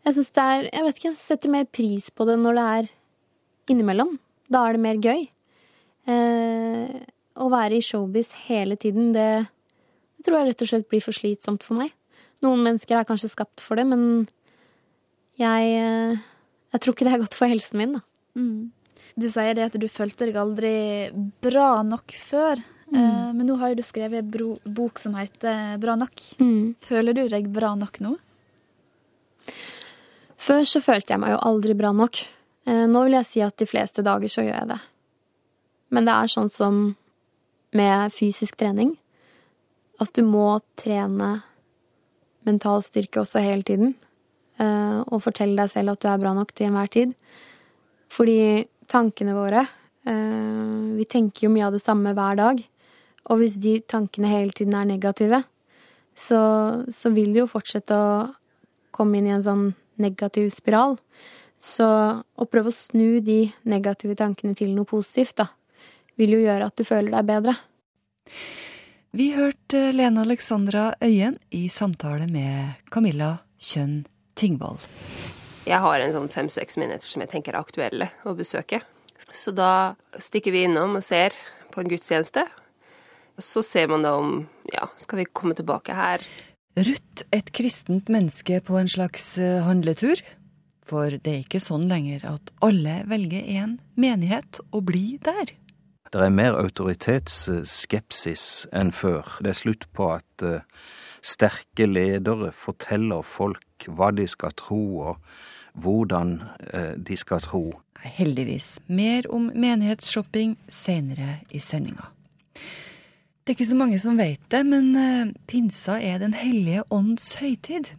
Jeg 0.08 0.16
syns 0.16 0.32
det 0.34 0.44
er 0.44 0.64
Jeg 0.72 0.84
vet 0.86 0.98
ikke, 0.98 1.10
jeg 1.12 1.20
setter 1.20 1.52
mer 1.54 1.66
pris 1.70 2.10
på 2.10 2.26
det 2.26 2.40
når 2.42 2.58
det 2.58 2.66
er 2.80 2.90
innimellom. 3.70 4.18
Da 4.50 4.66
er 4.66 4.74
det 4.74 4.82
mer 4.82 4.98
gøy. 4.98 5.30
Eh, 6.10 7.00
å 7.40 7.48
være 7.54 7.78
i 7.78 7.86
showbiz 7.86 8.32
hele 8.48 8.76
tiden, 8.76 9.14
det 9.14 9.46
det 10.20 10.26
tror 10.28 10.42
jeg 10.42 10.50
rett 10.50 10.62
og 10.66 10.68
slett 10.68 10.90
blir 10.92 11.00
for 11.00 11.16
slitsomt 11.16 11.64
for 11.64 11.80
meg. 11.80 11.94
Noen 12.44 12.60
mennesker 12.66 12.98
er 13.00 13.08
kanskje 13.08 13.30
skapt 13.32 13.62
for 13.64 13.80
det, 13.80 13.86
men 13.88 14.28
jeg, 15.40 15.70
eh, 15.80 16.20
jeg 16.76 16.82
tror 16.84 16.96
ikke 16.96 17.08
det 17.08 17.14
er 17.14 17.22
godt 17.22 17.38
for 17.40 17.48
helsen 17.48 17.80
min, 17.80 17.94
da. 17.96 18.02
Mm. 18.36 18.72
Du 19.20 19.28
sier 19.32 19.56
det 19.58 19.70
at 19.70 19.78
du 19.80 19.88
følte 19.92 20.30
deg 20.30 20.38
aldri 20.40 20.74
bra 21.44 21.82
nok 21.84 22.14
før. 22.16 22.62
Mm. 22.90 23.36
Men 23.38 23.46
nå 23.46 23.58
har 23.62 23.72
jo 23.72 23.80
du 23.80 23.86
skrevet 23.86 24.24
en 24.24 24.74
bok 24.74 24.98
som 24.98 25.14
heter 25.18 25.78
Bra 25.82 25.94
nok. 26.00 26.24
Mm. 26.42 26.74
Føler 26.82 27.14
du 27.14 27.28
deg 27.30 27.50
bra 27.54 27.76
nok 27.78 28.00
nå? 28.02 28.16
Før 30.40 30.64
så 30.66 30.82
følte 30.82 31.14
jeg 31.14 31.22
meg 31.22 31.36
jo 31.36 31.42
aldri 31.50 31.76
bra 31.78 31.92
nok. 31.94 32.22
Eh, 32.70 32.86
nå 32.90 33.04
vil 33.06 33.18
jeg 33.20 33.28
si 33.28 33.44
at 33.44 33.60
de 33.60 33.68
fleste 33.70 34.06
dager 34.06 34.32
så 34.32 34.46
gjør 34.46 34.56
jeg 34.56 34.72
det. 34.72 34.80
Men 35.94 36.08
det 36.08 36.16
er 36.16 36.32
sånn 36.32 36.52
som 36.54 36.82
med 37.76 38.14
fysisk 38.16 38.58
trening, 38.58 38.96
at 40.02 40.14
du 40.16 40.24
må 40.26 40.62
trene 40.80 41.42
mental 42.48 42.82
styrke 42.86 43.22
også 43.22 43.44
hele 43.44 43.68
tiden. 43.68 43.94
Eh, 44.60 45.00
og 45.06 45.24
fortelle 45.24 45.60
deg 45.60 45.72
selv 45.74 45.94
at 45.94 46.04
du 46.04 46.10
er 46.12 46.22
bra 46.22 46.34
nok 46.38 46.54
til 46.56 46.70
enhver 46.70 46.90
tid. 46.94 47.14
Fordi 48.10 48.66
tankene 48.90 49.36
våre 49.38 49.64
eh, 49.64 50.96
Vi 50.98 51.06
tenker 51.10 51.48
jo 51.48 51.54
mye 51.54 51.68
av 51.70 51.76
det 51.76 51.84
samme 51.84 52.14
hver 52.18 52.40
dag. 52.40 52.62
Og 53.30 53.42
hvis 53.42 53.60
de 53.62 53.78
tankene 53.86 54.32
hele 54.32 54.56
tiden 54.56 54.76
er 54.78 54.88
negative, 54.90 55.44
så, 56.18 56.42
så 56.92 57.12
vil 57.14 57.34
det 57.34 57.44
jo 57.44 57.52
fortsette 57.52 57.96
å 57.96 58.10
komme 58.96 59.20
inn 59.20 59.30
i 59.30 59.36
en 59.36 59.46
sånn 59.46 59.68
negativ 60.02 60.50
spiral. 60.56 60.98
Så 61.60 61.86
å 61.86 62.48
prøve 62.48 62.72
å 62.72 62.76
snu 62.76 63.20
de 63.24 63.42
negative 63.68 64.16
tankene 64.20 64.56
til 64.58 64.72
noe 64.76 64.88
positivt, 64.90 65.36
da, 65.40 65.50
vil 66.20 66.38
jo 66.38 66.44
gjøre 66.46 66.72
at 66.72 66.80
du 66.80 66.88
føler 66.88 67.14
deg 67.16 67.28
bedre. 67.30 67.56
Vi 69.16 69.32
hørte 69.34 69.90
Lene 69.96 70.22
Alexandra 70.22 70.92
Øyen 71.02 71.40
i 71.56 71.66
samtale 71.74 72.30
med 72.30 72.78
Camilla 72.94 73.40
Kjønn 73.58 74.04
Tingvoll. 74.38 74.78
Jeg 75.70 75.84
har 75.84 76.02
en 76.02 76.16
sånn 76.16 76.32
fem-seks 76.34 76.80
minutter 76.82 77.06
som 77.06 77.22
jeg 77.22 77.30
tenker 77.30 77.54
er 77.54 77.62
aktuelle 77.62 78.08
å 78.26 78.34
besøke. 78.38 78.82
Så 79.30 79.54
da 79.54 79.94
stikker 80.18 80.56
vi 80.56 80.64
innom 80.66 80.98
og 80.98 81.06
ser 81.06 81.36
på 81.70 81.84
en 81.84 81.92
gudstjeneste. 81.92 82.48
Så 83.38 83.62
ser 83.64 83.92
man 83.92 84.02
da 84.04 84.16
om 84.18 84.32
ja, 84.74 84.88
skal 84.98 85.22
vi 85.22 85.28
komme 85.30 85.54
tilbake 85.54 85.94
her. 85.94 86.26
Ruth, 86.80 87.26
et 87.36 87.52
kristent 87.54 88.10
menneske 88.10 88.58
på 88.66 88.80
en 88.80 88.90
slags 88.90 89.36
eh, 89.38 89.62
handletur? 89.66 90.24
For 90.90 91.14
det 91.14 91.32
er 91.36 91.44
ikke 91.44 91.62
sånn 91.62 91.86
lenger 91.92 92.26
at 92.32 92.50
alle 92.66 93.04
velger 93.10 93.46
én 93.46 93.78
menighet 94.00 94.64
og 94.72 94.88
blir 94.90 95.22
der. 95.26 95.54
Det 96.10 96.24
er 96.26 96.34
mer 96.34 96.58
autoritetsskepsis 96.58 98.46
enn 98.74 98.90
før. 98.96 99.38
Det 99.46 99.54
er 99.54 99.60
slutt 99.60 99.86
på 99.94 100.10
at 100.16 100.42
uh, 100.42 100.66
sterke 101.22 101.86
ledere 101.86 102.50
forteller 102.56 103.22
folk 103.22 103.86
hva 103.86 104.10
de 104.18 104.26
skal 104.30 104.56
tro, 104.58 104.82
og 105.12 105.22
hvordan 105.84 106.38
uh, 106.74 106.94
de 106.96 107.18
skal 107.20 107.44
tro. 107.46 107.64
Heldigvis. 108.00 108.80
Mer 108.88 109.28
om 109.34 109.50
menighetsshopping 109.54 110.56
senere 110.72 111.42
i 111.52 111.62
sendinga. 111.64 112.08
Det 113.44 113.54
er 113.54 113.58
ikke 113.58 113.72
så 113.72 113.80
mange 113.80 114.00
som 114.00 114.20
vet 114.20 114.44
det, 114.54 114.62
men 114.68 114.92
uh, 114.96 115.34
pinsa 115.50 115.98
er 116.00 116.22
Den 116.22 116.36
hellige 116.38 116.86
ånds 116.94 117.34
høytid. 117.42 117.92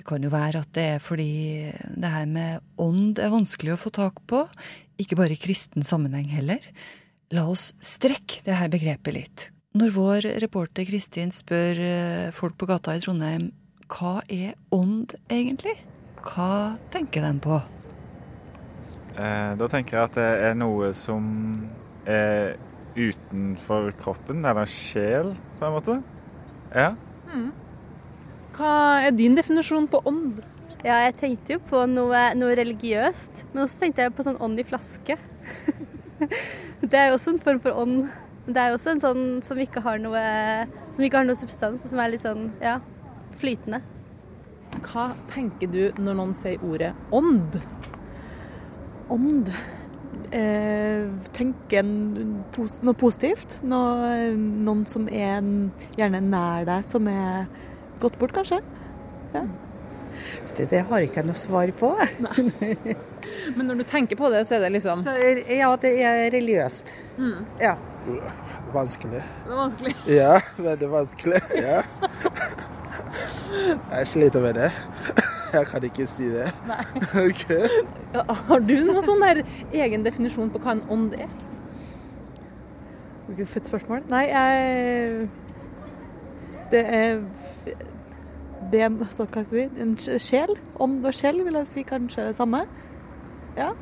Det 0.00 0.06
kan 0.08 0.22
jo 0.24 0.30
være 0.32 0.62
at 0.62 0.70
det 0.72 0.86
er 0.96 1.02
fordi 1.04 1.72
det 2.00 2.10
her 2.10 2.28
med 2.28 2.64
ånd 2.80 3.18
er 3.20 3.32
vanskelig 3.32 3.74
å 3.74 3.80
få 3.80 3.92
tak 3.92 4.22
på, 4.30 4.46
ikke 5.00 5.18
bare 5.18 5.36
i 5.36 5.40
kristen 5.40 5.84
sammenheng 5.84 6.28
heller. 6.32 6.64
La 7.36 7.44
oss 7.52 7.70
strekke 7.84 8.40
det 8.46 8.56
her 8.56 8.70
begrepet 8.72 9.16
litt. 9.16 9.46
Når 9.76 9.92
vår 9.94 10.26
reporter 10.42 10.88
Kristin 10.88 11.30
spør 11.30 11.78
eh, 11.84 12.30
folk 12.34 12.56
på 12.58 12.66
gata 12.66 12.96
i 12.96 13.02
Trondheim 13.04 13.50
hva 13.90 14.20
er 14.30 14.56
ånd 14.74 15.12
egentlig, 15.30 15.76
hva 16.24 16.76
tenker 16.92 17.24
de 17.24 17.34
på? 17.42 17.60
Eh, 19.16 19.52
da 19.58 19.68
tenker 19.70 19.96
jeg 19.96 20.08
at 20.08 20.18
det 20.18 20.28
er 20.50 20.58
noe 20.58 20.92
som 20.96 21.24
er 22.08 22.56
utenfor 22.96 23.90
kroppen, 24.00 24.44
eller 24.44 24.68
sjel, 24.70 25.34
på 25.58 25.66
en 25.66 25.74
måte. 25.74 25.98
Ja. 26.74 26.94
Mm. 27.30 27.50
Hva 28.56 28.72
er 29.06 29.14
din 29.16 29.36
definisjon 29.38 29.88
på 29.90 30.02
ånd? 30.08 30.40
Ja, 30.80 31.02
jeg 31.04 31.18
tenkte 31.20 31.56
jo 31.56 31.60
på 31.70 31.84
noe, 31.90 32.22
noe 32.40 32.56
religiøst, 32.56 33.44
men 33.52 33.66
også 33.66 33.84
tenkte 33.84 34.06
jeg 34.06 34.16
på 34.16 34.24
sånn 34.26 34.40
ånd 34.40 34.60
i 34.60 34.66
flaske. 34.66 35.16
det 36.90 36.96
er 36.96 37.10
jo 37.10 37.18
også 37.18 37.34
en 37.34 37.42
form 37.44 37.60
for 37.62 37.82
ånd. 37.82 38.08
Det 38.46 38.56
er 38.56 38.72
jo 38.72 38.78
også 38.78 38.94
en 38.94 39.02
sånn 39.02 39.24
som 39.44 39.60
ikke 39.60 39.82
har 39.84 40.00
noe, 40.02 40.22
som 40.90 41.04
ikke 41.04 41.20
har 41.20 41.28
noe 41.28 41.38
substans, 41.38 41.84
som 41.84 42.00
er 42.00 42.14
litt 42.14 42.24
sånn 42.24 42.48
ja, 42.64 42.78
flytende. 43.40 43.82
Hva 44.78 45.10
tenker 45.30 45.70
du 45.70 45.80
når 45.98 46.16
noen 46.18 46.34
sier 46.38 46.62
ordet 46.64 46.92
ånd? 47.14 47.58
Ånd 49.10 49.50
eh, 50.30 51.08
Tenker 51.36 51.86
noe 51.86 52.94
positivt? 52.98 53.60
Noe, 53.66 54.30
noen 54.36 54.84
som 54.90 55.08
er 55.10 55.42
gjerne 55.98 56.22
nær 56.22 56.68
deg, 56.68 56.86
som 56.90 57.08
er 57.10 57.48
gått 58.00 58.16
bort, 58.20 58.34
kanskje. 58.36 58.60
Ja. 59.34 59.44
Det 60.56 60.82
har 60.90 61.04
ikke 61.04 61.22
jeg 61.22 61.28
noe 61.30 61.38
svar 61.38 61.70
på. 61.78 61.92
Men 63.56 63.68
når 63.68 63.80
du 63.80 63.84
tenker 63.88 64.18
på 64.18 64.30
det, 64.32 64.42
så 64.48 64.58
er 64.58 64.66
det 64.66 64.72
liksom 64.78 65.04
så, 65.06 65.14
Ja, 65.54 65.70
det 65.80 65.92
er 66.02 66.26
religiøst. 66.34 66.92
Mm. 67.20 67.46
Ja. 67.62 67.76
Vanskelig. 68.74 69.20
Det 69.22 69.52
er 69.52 69.58
vanskelig? 69.58 69.94
Ja, 70.08 70.34
veldig 70.58 70.90
vanskelig. 70.92 71.40
Ja. 71.58 71.82
Jeg 73.90 74.06
sliter 74.06 74.40
med 74.40 74.54
det. 74.54 74.70
Jeg 75.52 75.66
kan 75.66 75.84
ikke 75.84 76.06
si 76.06 76.28
det. 76.30 76.46
Nei. 76.68 76.84
Okay. 77.26 77.68
Har 78.14 78.60
du 78.62 78.74
noen 78.86 79.02
sånn 79.02 79.22
der 79.24 79.42
egen 79.74 80.04
definisjon 80.06 80.50
på 80.52 80.60
hva 80.62 80.76
en 80.76 80.84
ånd 80.92 81.16
er? 81.18 81.30
Fett 83.46 83.66
spørsmål. 83.66 84.04
Nei, 84.10 84.24
jeg 84.30 85.28
Det 86.70 86.82
er 86.86 87.22
det 88.70 88.86
så 89.10 89.24
hva 89.26 89.42
skal 89.42 89.58
jeg 89.58 89.70
si, 89.70 89.82
en 89.82 89.94
sjel. 90.22 90.56
Ånd 90.82 91.06
og 91.06 91.14
sjel 91.16 91.42
vil 91.46 91.58
jeg 91.58 91.70
si 91.70 91.82
kanskje 91.86 92.28
det 92.28 92.36
samme. 92.38 92.64
Ja, 93.58 93.72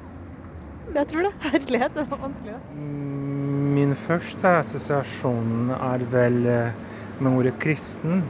jeg 0.95 1.09
tror 1.11 1.27
det. 1.29 1.33
Herlighet, 1.53 1.95
det 1.95 2.11
var 2.11 2.21
vanskelig. 2.23 2.55
Da. 2.55 2.61
Min 3.79 3.95
første 3.95 4.49
assosiasjon 4.62 5.73
er 5.77 6.05
vel 6.12 6.38
eh, 6.49 6.79
med 7.21 7.33
ordet 7.33 7.59
kristen. 7.61 8.23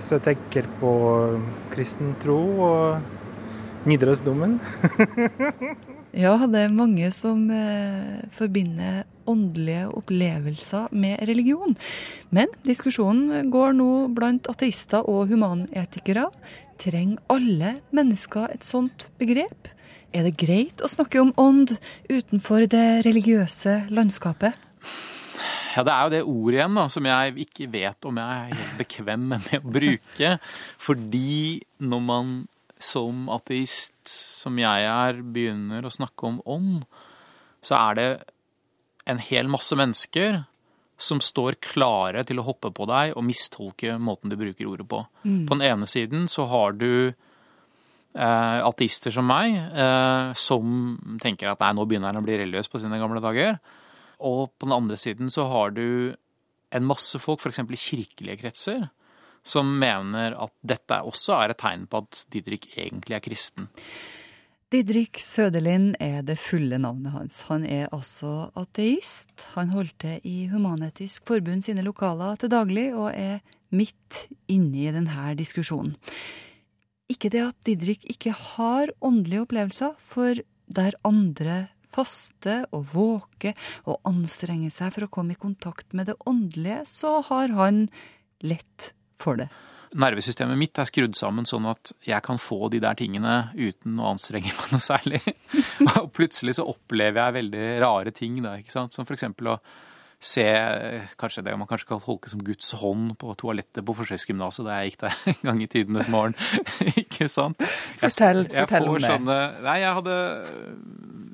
Så 0.00 0.16
jeg 0.16 0.24
tenker 0.30 0.68
på 0.80 0.92
kristen 1.70 2.14
tro 2.22 2.40
og 2.64 3.18
Nidarosdomen. 3.88 4.58
ja, 6.24 6.34
det 6.50 6.64
er 6.66 6.74
mange 6.74 7.08
som 7.16 7.46
eh, 7.54 8.20
forbinder 8.34 9.04
åndelige 9.30 9.86
opplevelser 9.96 10.90
med 10.92 11.22
religion. 11.28 11.76
Men 12.34 12.52
diskusjonen 12.66 13.50
går 13.52 13.76
nå 13.78 13.90
blant 14.16 14.48
ateister 14.52 15.06
og 15.08 15.30
humanetikere. 15.30 16.26
Trenger 16.80 17.20
alle 17.32 17.76
mennesker 17.94 18.56
et 18.56 18.66
sånt 18.66 19.08
begrep? 19.20 19.70
Er 20.10 20.26
det 20.26 20.38
greit 20.40 20.82
å 20.82 20.90
snakke 20.90 21.20
om 21.22 21.32
ånd 21.38 21.76
utenfor 22.10 22.66
det 22.72 23.04
religiøse 23.06 23.84
landskapet? 23.94 24.56
Ja, 25.76 25.84
Det 25.86 25.92
er 25.94 26.02
jo 26.02 26.12
det 26.14 26.22
ordet 26.26 26.58
igjen 26.58 26.78
da, 26.78 26.86
som 26.90 27.06
jeg 27.06 27.34
ikke 27.46 27.68
vet 27.70 28.08
om 28.08 28.18
jeg 28.18 28.38
er 28.38 28.58
helt 28.58 28.80
bekvem 28.80 29.28
med 29.34 29.52
å 29.60 29.74
bruke. 29.78 30.32
Fordi 30.82 31.60
når 31.78 32.02
man 32.04 32.34
som 32.80 33.28
ateist, 33.32 33.94
som 34.08 34.56
jeg 34.58 34.86
er, 34.88 35.20
begynner 35.20 35.84
å 35.84 35.92
snakke 35.92 36.26
om 36.26 36.40
ånd, 36.48 36.86
så 37.62 37.76
er 37.76 37.98
det 37.98 38.08
en 39.10 39.20
hel 39.20 39.50
masse 39.52 39.76
mennesker 39.76 40.44
som 41.00 41.20
står 41.24 41.56
klare 41.64 42.22
til 42.28 42.40
å 42.40 42.44
hoppe 42.44 42.70
på 42.76 42.86
deg 42.88 43.14
og 43.16 43.24
mistolke 43.24 43.96
måten 44.00 44.32
du 44.32 44.36
bruker 44.40 44.68
ordet 44.68 44.86
på. 44.88 45.02
Mm. 45.24 45.44
På 45.48 45.56
den 45.56 45.66
ene 45.70 45.88
siden 45.88 46.26
så 46.28 46.44
har 46.50 46.76
du 46.76 47.12
eh, 47.12 48.58
ateister 48.66 49.14
som 49.14 49.28
meg, 49.28 49.56
eh, 49.56 50.32
som 50.36 50.96
tenker 51.22 51.52
at 51.52 51.62
nei, 51.64 51.72
nå 51.76 51.86
begynner 51.88 52.12
han 52.12 52.20
å 52.20 52.26
bli 52.26 52.36
religiøs 52.40 52.68
på 52.72 52.82
sine 52.82 53.00
gamle 53.00 53.22
dager. 53.24 53.56
Og 54.20 54.52
på 54.58 54.68
den 54.68 54.76
andre 54.76 54.98
siden 55.00 55.32
så 55.32 55.46
har 55.50 55.74
du 55.76 56.14
en 56.70 56.86
masse 56.86 57.18
folk, 57.18 57.42
f.eks. 57.42 57.58
i 57.64 57.82
kirkelige 57.82 58.40
kretser, 58.44 58.88
som 59.42 59.70
mener 59.80 60.36
at 60.38 60.54
dette 60.62 61.00
også 61.02 61.38
er 61.40 61.54
et 61.54 61.60
tegn 61.60 61.86
på 61.90 62.04
at 62.04 62.24
Didrik 62.30 62.70
egentlig 62.76 63.16
er 63.16 63.24
kristen. 63.24 63.70
Didrik 64.70 65.18
Søderlind 65.18 65.96
er 65.98 66.20
det 66.22 66.36
fulle 66.38 66.78
navnet 66.78 67.10
hans. 67.10 67.40
Han 67.48 67.64
er 67.66 67.88
altså 67.90 68.52
ateist. 68.54 69.48
Han 69.56 69.72
holdt 69.74 69.96
til 70.04 70.20
i 70.22 70.44
Human-Etisk 70.52 71.26
Forbund 71.26 71.66
sine 71.66 71.82
lokaler 71.82 72.38
til 72.38 72.52
daglig, 72.52 72.92
og 72.94 73.10
er 73.10 73.40
midt 73.74 74.28
inne 74.46 74.84
i 74.84 74.92
denne 74.94 75.32
diskusjonen. 75.40 75.96
Ikke 77.10 77.32
det 77.34 77.42
at 77.48 77.58
Didrik 77.66 78.06
ikke 78.12 78.30
har 78.30 78.92
åndelige 79.02 79.42
opplevelser, 79.42 79.98
for 79.98 80.38
der 80.70 80.94
andre 81.02 81.64
faste 81.94 82.60
og 82.76 82.92
våke 82.94 83.54
og 83.86 84.00
anstrenge 84.08 84.70
seg 84.74 84.94
for 84.94 85.06
å 85.06 85.12
komme 85.12 85.36
i 85.36 85.40
kontakt 85.40 85.94
med 85.96 86.10
det 86.10 86.18
åndelige, 86.30 86.84
så 86.88 87.18
har 87.28 87.52
han 87.56 87.86
lett 88.46 88.92
for 89.20 89.40
det. 89.40 89.50
nervesystemet 90.00 90.58
mitt 90.58 90.78
er 90.78 90.86
skrudd 90.86 91.16
sammen 91.18 91.48
sånn 91.48 91.66
at 91.68 91.92
jeg 92.06 92.22
kan 92.22 92.38
få 92.38 92.70
de 92.72 92.78
der 92.82 92.96
tingene 92.98 93.50
uten 93.58 93.98
å 93.98 94.12
anstrenge 94.14 94.52
meg 94.54 94.74
noe 94.74 94.84
særlig. 94.84 95.20
og 95.98 96.12
plutselig 96.16 96.56
så 96.60 96.68
opplever 96.70 97.24
jeg 97.24 97.38
veldig 97.40 97.66
rare 97.82 98.14
ting, 98.14 98.38
da, 98.44 98.56
ikke 98.60 98.76
sant. 98.76 98.94
Som 98.94 99.08
eksempel 99.18 99.54
å 99.56 99.60
se 100.20 100.44
kanskje 101.20 101.42
det 101.46 101.56
man 101.56 101.68
kanskje 101.68 101.88
kan 101.88 102.00
tolke 102.02 102.28
som 102.28 102.42
Guds 102.44 102.74
hånd 102.76 103.14
på 103.20 103.32
toalettet 103.40 103.84
på 103.86 103.94
forsøksgymnaset 103.96 104.66
da 104.66 104.78
jeg 104.78 104.90
gikk 104.90 105.04
der 105.06 105.20
en 105.32 105.38
gang 105.48 105.62
i 105.64 105.68
tidenes 105.72 106.10
morgen. 106.12 106.36
ikke 107.02 107.28
sant? 107.32 107.62
Fortell, 108.02 108.44
jeg, 108.44 108.52
jeg 108.52 108.68
fortell 108.68 108.90
om 108.90 108.98
det. 108.98 109.12
Sånne, 109.14 109.38
nei, 109.64 109.76
jeg 109.80 109.94
hadde 110.00 110.18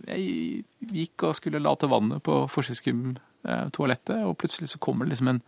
Jeg 0.07 1.01
gikk 1.01 1.27
og 1.27 1.35
skulle 1.41 1.63
la 1.63 1.73
til 1.75 1.91
vannet 1.91 2.23
på 2.27 2.45
forsøksgymtoalettet, 2.53 4.23
og 4.23 4.39
plutselig 4.39 4.71
så 4.71 4.83
kommer 4.83 5.07
det 5.07 5.17
liksom 5.17 5.33
en 5.35 5.43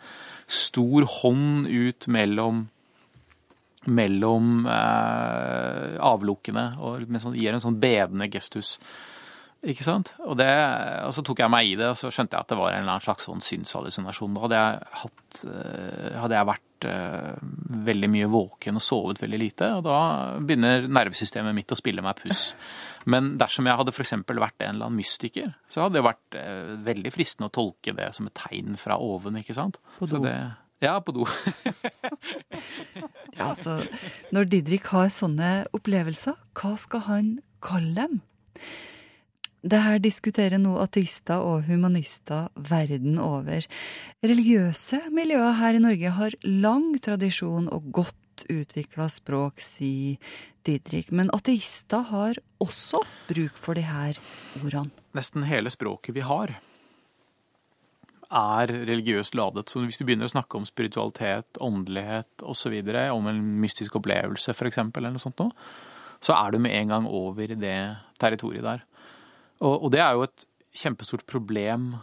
stor 0.48 1.06
hånd 1.20 1.70
ut 1.70 2.10
mellom 2.10 2.66
mellom 3.88 4.66
eh, 4.68 5.94
avlukkene 6.02 6.64
og 6.82 7.06
med 7.08 7.22
sånn, 7.22 7.36
gir 7.38 7.54
en 7.54 7.62
sånn 7.62 7.78
bedende 7.80 8.26
gestus. 8.32 8.76
Ikke 9.66 9.82
sant? 9.82 10.12
Og, 10.22 10.36
det, 10.38 10.46
og 11.02 11.10
så 11.16 11.22
tok 11.26 11.40
jeg 11.42 11.50
meg 11.50 11.66
i 11.66 11.74
det, 11.78 11.88
og 11.90 11.96
så 11.98 12.12
skjønte 12.14 12.36
jeg 12.36 12.46
at 12.46 12.52
det 12.52 12.58
var 12.60 12.70
en 12.70 12.84
eller 12.84 12.94
annen 12.94 13.02
slags 13.02 13.26
sånn 13.26 13.42
synshallusinasjon. 13.42 14.36
Da 14.36 14.44
hadde 14.44 14.60
jeg, 14.60 14.90
hatt, 15.00 15.40
eh, 15.50 16.18
hadde 16.22 16.36
jeg 16.36 16.48
vært 16.52 16.86
uh, 16.86 17.40
veldig 17.88 18.10
mye 18.12 18.28
våken 18.30 18.78
og 18.78 18.84
sovet 18.86 19.18
veldig 19.18 19.40
lite, 19.42 19.72
og 19.80 19.82
da 19.88 19.96
begynner 20.38 20.86
nervesystemet 20.86 21.56
mitt 21.56 21.74
å 21.74 21.80
spille 21.80 22.04
meg 22.06 22.20
puss. 22.22 22.52
Men 23.12 23.32
dersom 23.40 23.66
jeg 23.66 23.80
hadde 23.80 23.94
f.eks. 23.96 24.14
vært 24.30 24.62
en 24.62 24.76
eller 24.76 24.86
annen 24.86 25.00
mystiker, 25.00 25.50
så 25.66 25.82
hadde 25.84 25.98
det 25.98 26.06
vært 26.06 26.38
uh, 26.38 26.72
veldig 26.86 27.14
fristende 27.16 27.50
å 27.50 27.56
tolke 27.58 27.96
det 27.98 28.12
som 28.14 28.30
et 28.30 28.38
tegn 28.38 28.78
fra 28.78 29.00
oven, 29.02 29.40
ikke 29.42 29.58
sant? 29.58 29.82
På 29.98 30.06
do. 30.06 30.22
Det, 30.22 30.36
ja, 30.86 31.00
på 31.02 31.16
do. 31.18 31.26
ja, 33.34 33.50
altså, 33.50 33.80
når 34.30 34.52
Didrik 34.54 34.92
har 34.94 35.10
sånne 35.10 35.64
opplevelser, 35.74 36.38
hva 36.54 36.76
skal 36.78 37.08
han 37.10 37.32
kalle 37.58 38.06
dem? 38.06 38.22
Det 39.68 39.80
her 39.84 39.98
diskuterer 40.00 40.60
nå 40.60 40.76
ateister 40.80 41.42
og 41.44 41.66
humanister 41.68 42.48
verden 42.70 43.18
over. 43.20 43.66
Religiøse 44.24 45.02
miljøer 45.12 45.58
her 45.58 45.76
i 45.76 45.82
Norge 45.82 46.12
har 46.16 46.36
lang 46.46 46.94
tradisjon 47.04 47.68
og 47.74 47.90
godt 47.92 48.46
utvikla 48.48 49.08
språk, 49.12 49.60
sier 49.60 50.16
Didrik. 50.64 51.10
Men 51.12 51.32
ateister 51.34 52.06
har 52.12 52.40
også 52.62 53.02
bruk 53.28 53.60
for 53.60 53.76
de 53.76 53.84
her 53.84 54.16
ordene. 54.62 54.94
Nesten 55.16 55.44
hele 55.48 55.72
språket 55.74 56.16
vi 56.16 56.24
har, 56.24 56.54
er 58.28 58.72
religiøst 58.72 59.36
ladet. 59.36 59.68
Så 59.68 59.82
hvis 59.84 60.00
du 60.00 60.04
begynner 60.04 60.28
å 60.28 60.32
snakke 60.32 60.56
om 60.56 60.66
spiritualitet, 60.68 61.60
åndelighet 61.64 62.44
osv., 62.44 62.76
om 63.12 63.30
en 63.30 63.44
mystisk 63.60 64.00
opplevelse 64.00 64.52
f.eks., 64.52 64.80
eller 64.84 65.12
noe 65.12 65.22
sånt 65.22 65.40
noe, 65.40 65.52
så 66.24 66.34
er 66.34 66.52
du 66.52 66.58
med 66.62 66.74
en 66.74 66.94
gang 66.94 67.08
over 67.08 67.52
i 67.52 67.58
det 67.58 67.78
territoriet 68.20 68.64
der. 68.66 68.84
Og, 69.64 69.74
og 69.74 69.90
det 69.94 70.02
er 70.04 70.14
jo 70.16 70.26
et 70.26 70.46
kjempestort 70.78 71.26
problem 71.28 71.94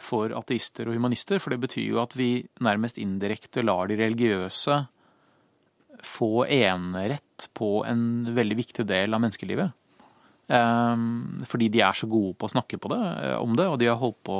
for 0.00 0.32
ateister 0.36 0.88
og 0.88 0.96
humanister, 0.96 1.40
for 1.40 1.52
det 1.52 1.62
betyr 1.62 1.88
jo 1.94 2.02
at 2.02 2.14
vi 2.16 2.44
nærmest 2.64 3.00
indirekte 3.00 3.64
lar 3.64 3.88
de 3.88 3.98
religiøse 4.00 4.78
få 6.04 6.44
enerett 6.44 7.48
på 7.56 7.80
en 7.88 8.28
veldig 8.36 8.56
viktig 8.58 8.84
del 8.88 9.16
av 9.16 9.22
menneskelivet. 9.24 9.72
Um, 10.46 11.42
fordi 11.48 11.70
de 11.72 11.80
er 11.82 11.96
så 11.96 12.06
gode 12.06 12.36
på 12.38 12.46
å 12.46 12.52
snakke 12.52 12.78
på 12.78 12.90
det, 12.92 13.02
om 13.40 13.56
det, 13.58 13.66
og 13.66 13.80
de 13.80 13.88
har 13.90 13.98
holdt 13.98 14.20
på 14.26 14.38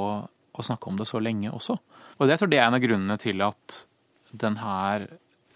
å 0.56 0.64
snakke 0.64 0.90
om 0.90 1.00
det 1.00 1.08
så 1.08 1.20
lenge 1.20 1.50
også. 1.50 1.78
Og 2.16 2.30
jeg 2.30 2.40
tror 2.40 2.52
det 2.52 2.60
er 2.60 2.68
en 2.68 2.76
av 2.76 2.84
grunnene 2.84 3.16
til 3.20 3.42
at 3.44 3.80
denne 4.36 5.08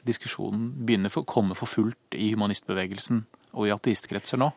diskusjonen 0.08 0.70
begynner 0.86 1.12
å 1.12 1.28
komme 1.28 1.56
for 1.58 1.70
fullt 1.70 2.16
i 2.16 2.32
humanistbevegelsen 2.32 3.22
og 3.52 3.68
i 3.68 3.74
ateistkretser 3.74 4.40
nå. 4.40 4.50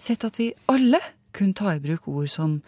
Sett 0.00 0.24
at 0.26 0.38
vi 0.40 0.50
alle 0.70 1.00
kunne 1.34 1.56
ta 1.58 1.74
i 1.74 1.82
bruk 1.82 2.08
ord 2.12 2.30
som 2.30 2.58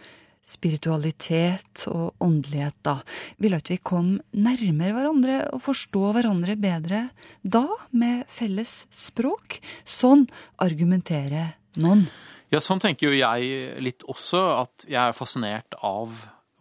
spiritualitet 0.45 1.87
og 1.89 2.21
åndelighet, 2.21 2.77
da, 2.85 2.99
ville 3.41 3.57
at 3.57 3.71
vi 3.71 3.79
kom 3.81 4.11
nærmere 4.37 4.93
hverandre 4.93 5.39
og 5.55 5.63
forstå 5.65 6.11
hverandre 6.13 6.55
bedre 6.61 7.01
da, 7.41 7.65
med 7.97 8.27
felles 8.29 8.83
språk. 8.93 9.57
Sånn 9.89 10.27
argumenterer 10.61 11.55
noen. 11.81 12.05
Ja, 12.53 12.61
sånn 12.61 12.81
tenker 12.83 13.09
jo 13.09 13.17
jeg 13.17 13.81
litt 13.81 14.05
også, 14.05 14.43
at 14.61 14.85
jeg 14.85 15.01
er 15.01 15.17
fascinert 15.17 15.77
av 15.81 16.13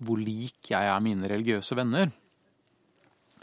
hvor 0.05 0.19
lik 0.21 0.73
jeg 0.73 0.88
er 0.88 1.05
mine 1.05 1.29
religiøse 1.31 1.77
venner. 1.77 2.09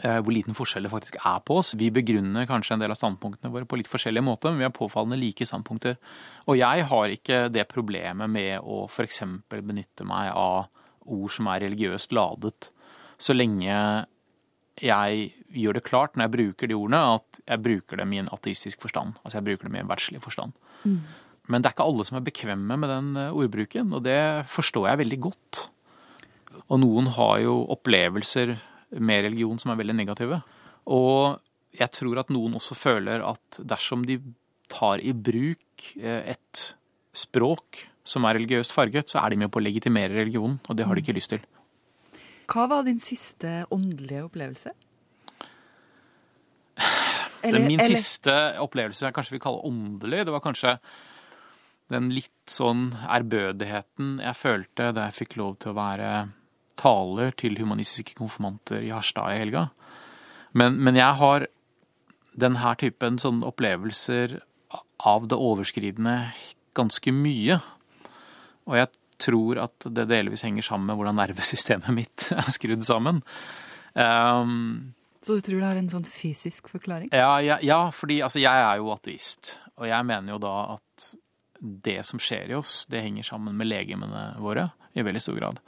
Hvor 0.02 0.34
liten 0.34 0.56
forskjell 0.58 0.86
det 0.86 0.90
faktisk 0.90 1.16
er 1.20 1.40
på 1.46 1.60
oss. 1.60 1.76
Vi 1.78 1.92
begrunner 1.94 2.48
kanskje 2.50 2.74
en 2.74 2.82
del 2.82 2.90
av 2.90 2.98
standpunktene 2.98 3.52
våre 3.54 3.68
på 3.70 3.78
litt 3.78 3.90
forskjellige 3.90 4.26
måter, 4.26 4.50
men 4.50 4.58
vi 4.58 4.66
har 4.66 4.74
påfallende 4.74 5.20
like 5.20 5.46
standpunkter. 5.46 5.94
Og 6.50 6.58
jeg 6.58 6.86
har 6.90 7.14
ikke 7.14 7.44
det 7.54 7.68
problemet 7.70 8.30
med 8.30 8.66
å 8.66 8.84
f.eks. 8.88 9.22
benytte 9.52 10.06
meg 10.08 10.32
av 10.34 10.66
ord 11.06 11.34
som 11.34 11.50
er 11.52 11.64
religiøst 11.66 12.14
ladet, 12.14 12.72
så 13.22 13.34
lenge 13.36 13.76
jeg 14.82 15.26
gjør 15.52 15.76
det 15.76 15.84
klart 15.86 16.16
når 16.16 16.26
jeg 16.26 16.34
bruker 16.34 16.70
de 16.70 16.76
ordene, 16.78 17.02
at 17.18 17.42
jeg 17.44 17.62
bruker 17.62 18.00
dem 18.00 18.14
i 18.14 18.22
en 18.22 18.30
ateistisk 18.34 18.82
forstand. 18.82 19.18
Altså 19.22 19.38
jeg 19.38 19.46
bruker 19.50 19.68
dem 19.68 19.76
i 19.76 19.82
en 19.82 19.90
verdslig 19.90 20.22
forstand. 20.24 20.56
Mm. 20.82 20.98
Men 21.50 21.62
det 21.62 21.68
er 21.68 21.76
ikke 21.76 21.86
alle 21.90 22.06
som 22.08 22.18
er 22.18 22.26
bekvemme 22.26 22.78
med 22.80 22.90
den 22.90 23.14
ordbruken, 23.28 23.92
og 23.94 24.02
det 24.06 24.18
forstår 24.50 24.88
jeg 24.90 25.02
veldig 25.02 25.20
godt. 25.28 25.62
Og 26.68 26.80
noen 26.82 27.10
har 27.18 27.40
jo 27.44 27.56
opplevelser 27.74 28.56
med 29.00 29.24
religion 29.28 29.58
som 29.60 29.72
er 29.72 29.80
veldig 29.80 29.96
negative. 29.96 30.42
Og 30.92 31.38
jeg 31.72 31.92
tror 31.96 32.20
at 32.20 32.32
noen 32.34 32.58
også 32.58 32.76
føler 32.76 33.24
at 33.24 33.62
dersom 33.64 34.04
de 34.08 34.18
tar 34.72 35.02
i 35.04 35.12
bruk 35.16 35.92
et 36.02 36.62
språk 37.12 37.86
som 38.08 38.24
er 38.26 38.38
religiøst 38.38 38.74
farget, 38.74 39.12
så 39.12 39.20
er 39.22 39.32
de 39.32 39.42
med 39.44 39.52
på 39.52 39.60
å 39.60 39.64
legitimere 39.64 40.16
religionen, 40.16 40.58
og 40.66 40.76
det 40.76 40.86
har 40.88 40.96
de 40.96 41.04
ikke 41.04 41.16
lyst 41.16 41.34
til. 41.34 41.44
Hva 42.50 42.66
var 42.68 42.84
din 42.86 43.00
siste 43.00 43.62
åndelige 43.72 44.26
opplevelse? 44.26 44.74
Eller, 47.42 47.64
min 47.66 47.80
eller... 47.80 47.98
siste 47.98 48.32
opplevelse 48.62 49.02
jeg 49.02 49.14
kanskje 49.16 49.34
vil 49.34 49.40
kalle 49.42 49.64
åndelig, 49.66 50.20
det 50.28 50.30
var 50.30 50.42
kanskje 50.44 50.76
den 51.90 52.06
litt 52.14 52.46
sånn 52.46 52.92
ærbødigheten 52.94 54.20
jeg 54.22 54.38
følte 54.38 54.92
da 54.94 55.08
jeg 55.08 55.16
fikk 55.16 55.34
lov 55.40 55.56
til 55.58 55.72
å 55.72 55.74
være 55.80 56.10
taler 56.80 57.34
til 57.38 57.58
humanistiske 57.60 58.16
konfirmanter 58.18 58.82
i 58.84 58.92
Harstad 58.94 59.34
i 59.34 59.42
helga. 59.42 59.66
Men, 60.52 60.78
men 60.84 60.98
jeg 60.98 61.18
har 61.20 61.46
denne 62.32 62.72
typen 62.80 63.18
sånne 63.20 63.46
opplevelser 63.48 64.38
av 65.04 65.28
det 65.28 65.38
overskridende 65.38 66.16
ganske 66.76 67.12
mye. 67.14 67.58
Og 68.68 68.78
jeg 68.78 68.90
tror 69.22 69.60
at 69.66 69.86
det 69.94 70.08
delvis 70.10 70.44
henger 70.46 70.66
sammen 70.66 70.90
med 70.90 70.98
hvordan 70.98 71.20
nervesystemet 71.20 71.94
mitt 71.94 72.28
er 72.38 72.50
skrudd 72.54 72.84
sammen. 72.86 73.22
Um, 73.94 74.94
så 75.22 75.36
du 75.38 75.44
tror 75.44 75.60
det 75.60 75.68
har 75.68 75.78
en 75.78 75.90
sånn 75.92 76.06
fysisk 76.08 76.72
forklaring? 76.72 77.12
Ja, 77.14 77.36
ja, 77.44 77.60
ja 77.62 77.82
fordi 77.94 78.22
altså, 78.24 78.40
jeg 78.42 78.64
er 78.64 78.80
jo 78.80 78.90
ateist. 78.94 79.56
Og 79.78 79.86
jeg 79.86 80.08
mener 80.08 80.34
jo 80.34 80.40
da 80.42 80.54
at 80.74 81.12
det 81.62 82.00
som 82.08 82.18
skjer 82.18 82.50
i 82.50 82.56
oss, 82.58 82.82
det 82.90 83.04
henger 83.04 83.26
sammen 83.26 83.54
med 83.54 83.70
legemene 83.70 84.32
våre 84.42 84.72
i 84.98 85.04
veldig 85.06 85.22
stor 85.22 85.38
grad. 85.38 85.60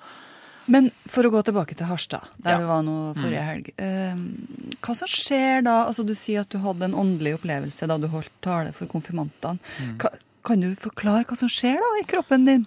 Men 0.66 0.90
for 1.06 1.22
å 1.24 1.30
gå 1.30 1.42
tilbake 1.44 1.74
til 1.76 1.86
Harstad, 1.86 2.22
der 2.42 2.52
Ja. 2.52 2.58
du 2.58 2.64
var 2.66 2.82
nå 2.82 3.14
forrige 3.14 3.40
Mm. 3.42 3.48
helg. 3.48 3.72
Eh, 3.78 4.76
hva 4.80 4.96
som 4.96 5.08
skjer 5.08 5.62
da? 5.64 5.86
Altså, 5.86 6.04
du 6.06 6.14
sier 6.14 6.40
at 6.40 6.48
du 6.48 6.58
hadde 6.58 6.82
en 6.84 6.94
åndelig 6.94 7.34
opplevelse 7.38 7.86
da 7.86 7.98
du 7.98 8.08
holdt 8.08 8.30
tale 8.40 8.72
for 8.72 8.86
konfirmantene. 8.86 9.58
Mm. 9.80 9.98
Ka- 9.98 10.18
Kan 10.44 10.60
du 10.60 10.74
forklare 10.76 11.24
hva 11.24 11.36
som 11.38 11.48
skjer 11.48 11.76
da 11.80 12.00
i 12.00 12.04
kroppen 12.04 12.44
din? 12.44 12.66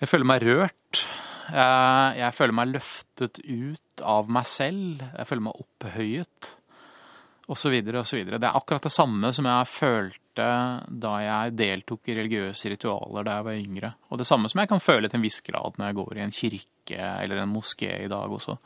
Jeg 0.00 0.08
føler 0.10 0.26
meg 0.26 0.42
rørt. 0.42 1.06
Jeg, 1.50 2.16
jeg 2.18 2.32
føler 2.34 2.52
meg 2.52 2.68
løftet 2.74 3.38
ut 3.48 4.02
av 4.02 4.28
meg 4.28 4.44
selv. 4.44 4.98
Jeg 5.16 5.26
føler 5.26 5.40
meg 5.46 5.54
opphøyet. 5.56 6.50
Og 7.48 7.56
så 7.56 7.70
videre 7.70 8.00
og 8.00 8.04
så 8.04 8.16
videre. 8.18 8.38
Det 8.38 8.44
er 8.50 8.58
akkurat 8.60 8.82
det 8.82 8.92
samme 8.92 9.32
som 9.32 9.44
jeg 9.46 9.66
følte 10.36 11.00
da 11.00 11.12
jeg 11.22 11.56
deltok 11.56 12.08
i 12.08 12.16
religiøse 12.16 12.70
ritualer 12.70 13.24
da 13.24 13.36
jeg 13.36 13.46
var 13.46 13.56
yngre. 13.56 13.92
Og 14.10 14.18
det 14.18 14.26
samme 14.26 14.48
som 14.48 14.60
jeg 14.60 14.68
kan 14.68 14.80
føle 14.80 15.08
til 15.08 15.18
en 15.18 15.24
viss 15.24 15.40
grad 15.40 15.78
når 15.78 15.86
jeg 15.86 15.96
går 15.96 16.16
i 16.16 16.24
en 16.24 16.32
kirke 16.32 17.12
eller 17.22 17.42
en 17.42 17.52
moské 17.52 18.04
i 18.04 18.08
dag 18.08 18.30
også. 18.30 18.56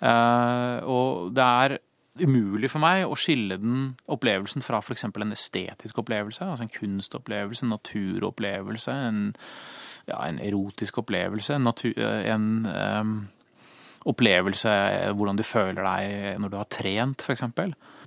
Eh, 0.00 0.84
og 0.84 1.34
det 1.34 1.44
er 1.44 1.78
umulig 2.20 2.70
for 2.70 2.80
meg 2.80 3.06
å 3.06 3.16
skille 3.18 3.58
den 3.58 3.94
opplevelsen 4.06 4.62
fra 4.62 4.78
f.eks. 4.78 5.04
en 5.04 5.32
estetisk 5.34 5.98
opplevelse, 5.98 6.44
altså 6.44 6.62
en 6.62 6.70
kunstopplevelse, 6.70 7.64
en 7.64 7.74
naturopplevelse, 7.74 8.92
en, 8.92 9.34
ja, 10.06 10.20
en 10.28 10.38
erotisk 10.38 10.98
opplevelse, 11.02 11.54
en, 11.56 11.66
natur, 11.66 11.98
en 11.98 12.68
um, 12.70 13.16
opplevelse 14.06 14.70
hvordan 15.16 15.40
du 15.40 15.42
føler 15.42 15.82
deg 15.82 16.38
når 16.38 16.52
du 16.52 16.56
har 16.60 16.70
trent, 16.70 17.24
f.eks. 17.24 17.42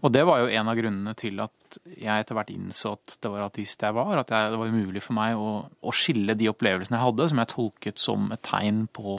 Og 0.06 0.14
det 0.14 0.24
var 0.30 0.44
jo 0.44 0.52
en 0.54 0.70
av 0.70 0.78
grunnene 0.78 1.14
til 1.18 1.40
at 1.42 1.80
jeg 1.90 2.22
etter 2.22 2.38
hvert 2.38 2.52
innså 2.54 2.94
at 2.98 3.18
det 3.24 3.32
var 3.34 3.48
ateist 3.48 3.82
jeg 3.82 3.96
var. 3.98 4.22
At 4.22 4.34
jeg, 4.34 4.52
det 4.54 4.60
var 4.62 4.74
umulig 4.74 5.02
for 5.04 5.18
meg 5.18 5.40
å, 5.40 5.56
å 5.68 5.96
skille 5.96 6.38
de 6.38 6.52
opplevelsene 6.52 7.00
jeg 7.00 7.06
hadde, 7.08 7.30
som 7.32 7.42
jeg 7.42 7.52
tolket 7.54 8.04
som 8.04 8.30
et 8.36 8.44
tegn 8.46 8.86
på 8.94 9.18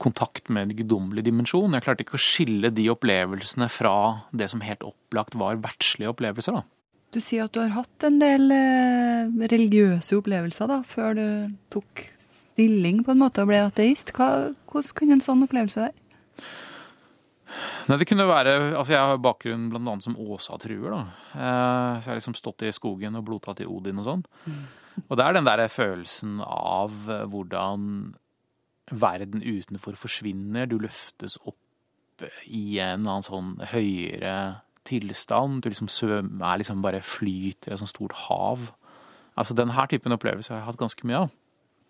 kontakt 0.00 0.48
med 0.48 0.70
en 0.70 0.76
guddommelig 0.78 1.24
dimensjon. 1.26 1.76
Jeg 1.76 1.84
klarte 1.84 2.06
ikke 2.06 2.16
å 2.16 2.22
skille 2.22 2.72
de 2.72 2.88
opplevelsene 2.92 3.68
fra 3.72 3.94
det 4.32 4.48
som 4.52 4.64
helt 4.64 4.84
opplagt 4.88 5.36
var 5.38 5.60
verdslige 5.60 6.14
opplevelser. 6.14 6.56
da. 6.56 6.64
Du 7.12 7.20
sier 7.20 7.44
at 7.44 7.52
du 7.52 7.60
har 7.60 7.74
hatt 7.76 8.06
en 8.08 8.16
del 8.22 8.48
eh, 8.56 9.28
religiøse 9.52 10.16
opplevelser 10.16 10.70
da, 10.70 10.80
før 10.86 11.18
du 11.18 11.26
tok 11.74 12.06
stilling 12.32 13.02
på 13.04 13.12
en 13.12 13.20
måte 13.20 13.44
og 13.44 13.50
ble 13.52 13.60
ateist. 13.66 14.14
Hva, 14.16 14.52
hvordan 14.72 14.96
kunne 14.96 15.18
en 15.18 15.24
sånn 15.24 15.44
opplevelse 15.44 15.84
være? 15.84 15.98
Nei, 17.88 17.98
det 17.98 18.06
kunne 18.08 18.28
være, 18.28 18.54
altså 18.78 18.94
Jeg 18.94 19.10
har 19.10 19.22
bakgrunn 19.22 19.68
bl.a. 19.72 19.96
som 20.04 20.16
åsatruer. 20.16 20.90
da. 20.94 21.02
Eh, 21.32 21.98
så 21.98 22.06
jeg 22.06 22.12
har 22.12 22.20
liksom 22.20 22.38
stått 22.38 22.64
i 22.66 22.72
skogen 22.74 23.18
og 23.18 23.26
blodtatt 23.28 23.62
i 23.64 23.68
Odin 23.68 24.00
og 24.02 24.08
sånn. 24.08 24.24
Mm. 24.46 24.62
Og 25.08 25.16
det 25.16 25.24
er 25.24 25.36
den 25.36 25.48
der 25.48 25.64
følelsen 25.72 26.40
av 26.44 26.94
eh, 27.10 27.24
hvordan 27.32 27.86
verden 28.92 29.42
utenfor 29.42 29.96
forsvinner. 29.98 30.68
Du 30.68 30.78
løftes 30.82 31.38
opp 31.44 32.26
i 32.46 32.78
en 32.82 33.06
annen 33.06 33.26
sånn 33.26 33.56
høyere 33.72 34.62
tilstand. 34.88 35.62
Du 35.62 35.70
liksom 35.70 35.90
svømmer, 35.90 36.60
liksom 36.60 36.82
bare 36.84 37.02
flyter 37.04 37.72
i 37.72 37.76
et 37.76 37.82
sånt 37.82 37.92
stort 37.92 38.16
hav. 38.26 38.70
Altså 39.38 39.56
Den 39.56 39.72
her 39.76 39.88
typen 39.88 40.12
opplevelse 40.14 40.52
har 40.52 40.60
jeg 40.60 40.70
hatt 40.70 40.82
ganske 40.82 41.08
mye 41.08 41.24
av. 41.24 41.32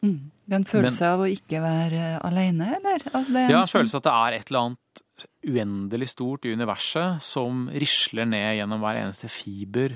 Mm. 0.02 0.30
En 0.52 0.64
følelse 0.68 1.04
Men, 1.04 1.12
av 1.14 1.22
å 1.22 1.28
ikke 1.30 1.60
være 1.62 2.06
alene, 2.26 2.72
eller? 2.78 3.04
Altså, 3.12 3.44
ja, 3.46 3.60
en 3.62 3.70
følelse 3.70 3.98
av 3.98 4.02
at 4.02 4.08
det 4.08 4.14
er 4.14 4.38
et 4.38 4.50
eller 4.50 4.64
annet 4.66 5.04
uendelig 5.46 6.08
stort 6.12 6.46
i 6.46 6.54
universet 6.56 7.22
som 7.22 7.68
risler 7.70 8.26
ned 8.26 8.58
gjennom 8.58 8.82
hver 8.82 8.98
eneste 9.04 9.30
fiber 9.30 9.94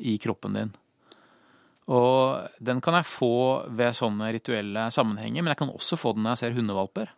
i 0.00 0.16
kroppen 0.22 0.56
din. 0.58 0.72
Og 1.92 2.48
den 2.64 2.80
kan 2.84 2.96
jeg 2.96 3.10
få 3.10 3.34
ved 3.76 3.96
sånne 3.96 4.30
rituelle 4.32 4.88
sammenhenger, 4.94 5.44
men 5.44 5.52
jeg 5.52 5.60
kan 5.60 5.72
også 5.72 6.00
få 6.00 6.14
den 6.16 6.24
når 6.24 6.36
jeg 6.36 6.42
ser 6.42 6.58
hundevalper. 6.58 7.12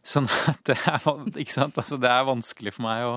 Sånn 0.00 0.28
at 0.50 0.64
det 0.66 0.78
er, 0.88 1.04
ikke 1.36 1.58
sant? 1.58 1.76
Altså, 1.78 2.00
det 2.00 2.10
er 2.10 2.28
vanskelig 2.28 2.74
for 2.78 2.88
meg 2.88 3.06
å 3.06 3.16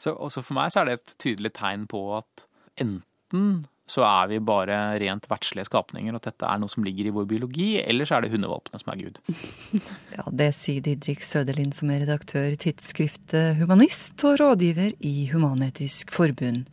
så, 0.00 0.14
for 0.16 0.56
meg 0.56 0.72
så 0.72 0.80
er 0.80 0.88
det 0.88 0.92
et 0.96 1.14
tydelig 1.20 1.50
tegn 1.58 1.82
på 1.90 1.98
at 2.16 2.46
enten 2.80 3.48
så 3.90 4.04
er 4.06 4.28
vi 4.30 4.38
bare 4.42 4.76
rent 5.02 5.26
verdslige 5.30 5.66
skapninger, 5.66 6.14
og 6.14 6.20
at 6.20 6.30
dette 6.30 6.46
er 6.46 6.60
noe 6.62 6.70
som 6.70 6.84
ligger 6.86 7.08
i 7.08 7.14
vår 7.14 7.26
biologi, 7.30 7.70
eller 7.82 8.06
så 8.06 8.18
er 8.18 8.26
det 8.26 8.32
hundevalpene 8.34 8.82
som 8.82 8.92
er 8.94 9.00
Gud. 9.02 9.20
Ja, 10.16 10.24
det 10.36 10.50
sier 10.58 10.82
Didrik 10.84 11.22
Søderlind, 11.24 11.72
som 11.76 11.90
er 11.92 12.02
redaktør 12.04 12.50
i 12.52 12.58
tidsskriftet 12.60 13.60
Humanist 13.60 14.20
og 14.26 14.38
rådgiver 14.40 14.92
i 15.06 15.14
Human-Etisk 15.32 16.12
Forbund, 16.14 16.66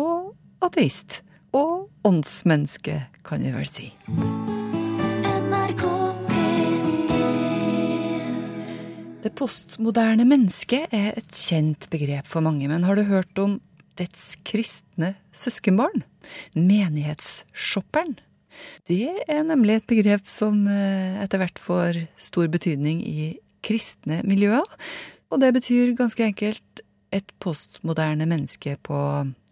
og 0.00 0.32
ateist 0.64 1.20
og 1.54 1.90
åndsmenneske, 2.06 3.02
kan 3.26 3.44
vi 3.44 3.54
vel 3.54 3.70
si. 3.70 3.90
Det 9.24 9.32
postmoderne 9.38 10.26
mennesket 10.28 10.92
er 10.92 11.14
et 11.16 11.30
kjent 11.32 11.86
begrep 11.92 12.26
for 12.28 12.44
mange, 12.44 12.66
men 12.68 12.84
har 12.84 12.98
du 12.98 13.06
hørt 13.08 13.38
om 13.40 13.56
dets 14.00 14.34
kristne 14.46 15.14
søskenbarn? 15.34 16.04
Menighetsshopperen? 16.54 18.16
Det 18.86 19.10
er 19.28 19.42
nemlig 19.46 19.80
et 19.80 19.88
begrep 19.90 20.28
som 20.30 20.66
eh, 20.70 21.18
etter 21.24 21.42
hvert 21.42 21.58
får 21.58 22.04
stor 22.22 22.50
betydning 22.52 23.02
i 23.02 23.32
kristne 23.64 24.20
miljøer, 24.26 24.68
og 25.32 25.42
det 25.42 25.54
betyr 25.56 25.96
ganske 25.98 26.22
enkelt 26.22 26.84
et 27.14 27.34
postmoderne 27.42 28.26
menneske 28.30 28.76
på 28.86 28.98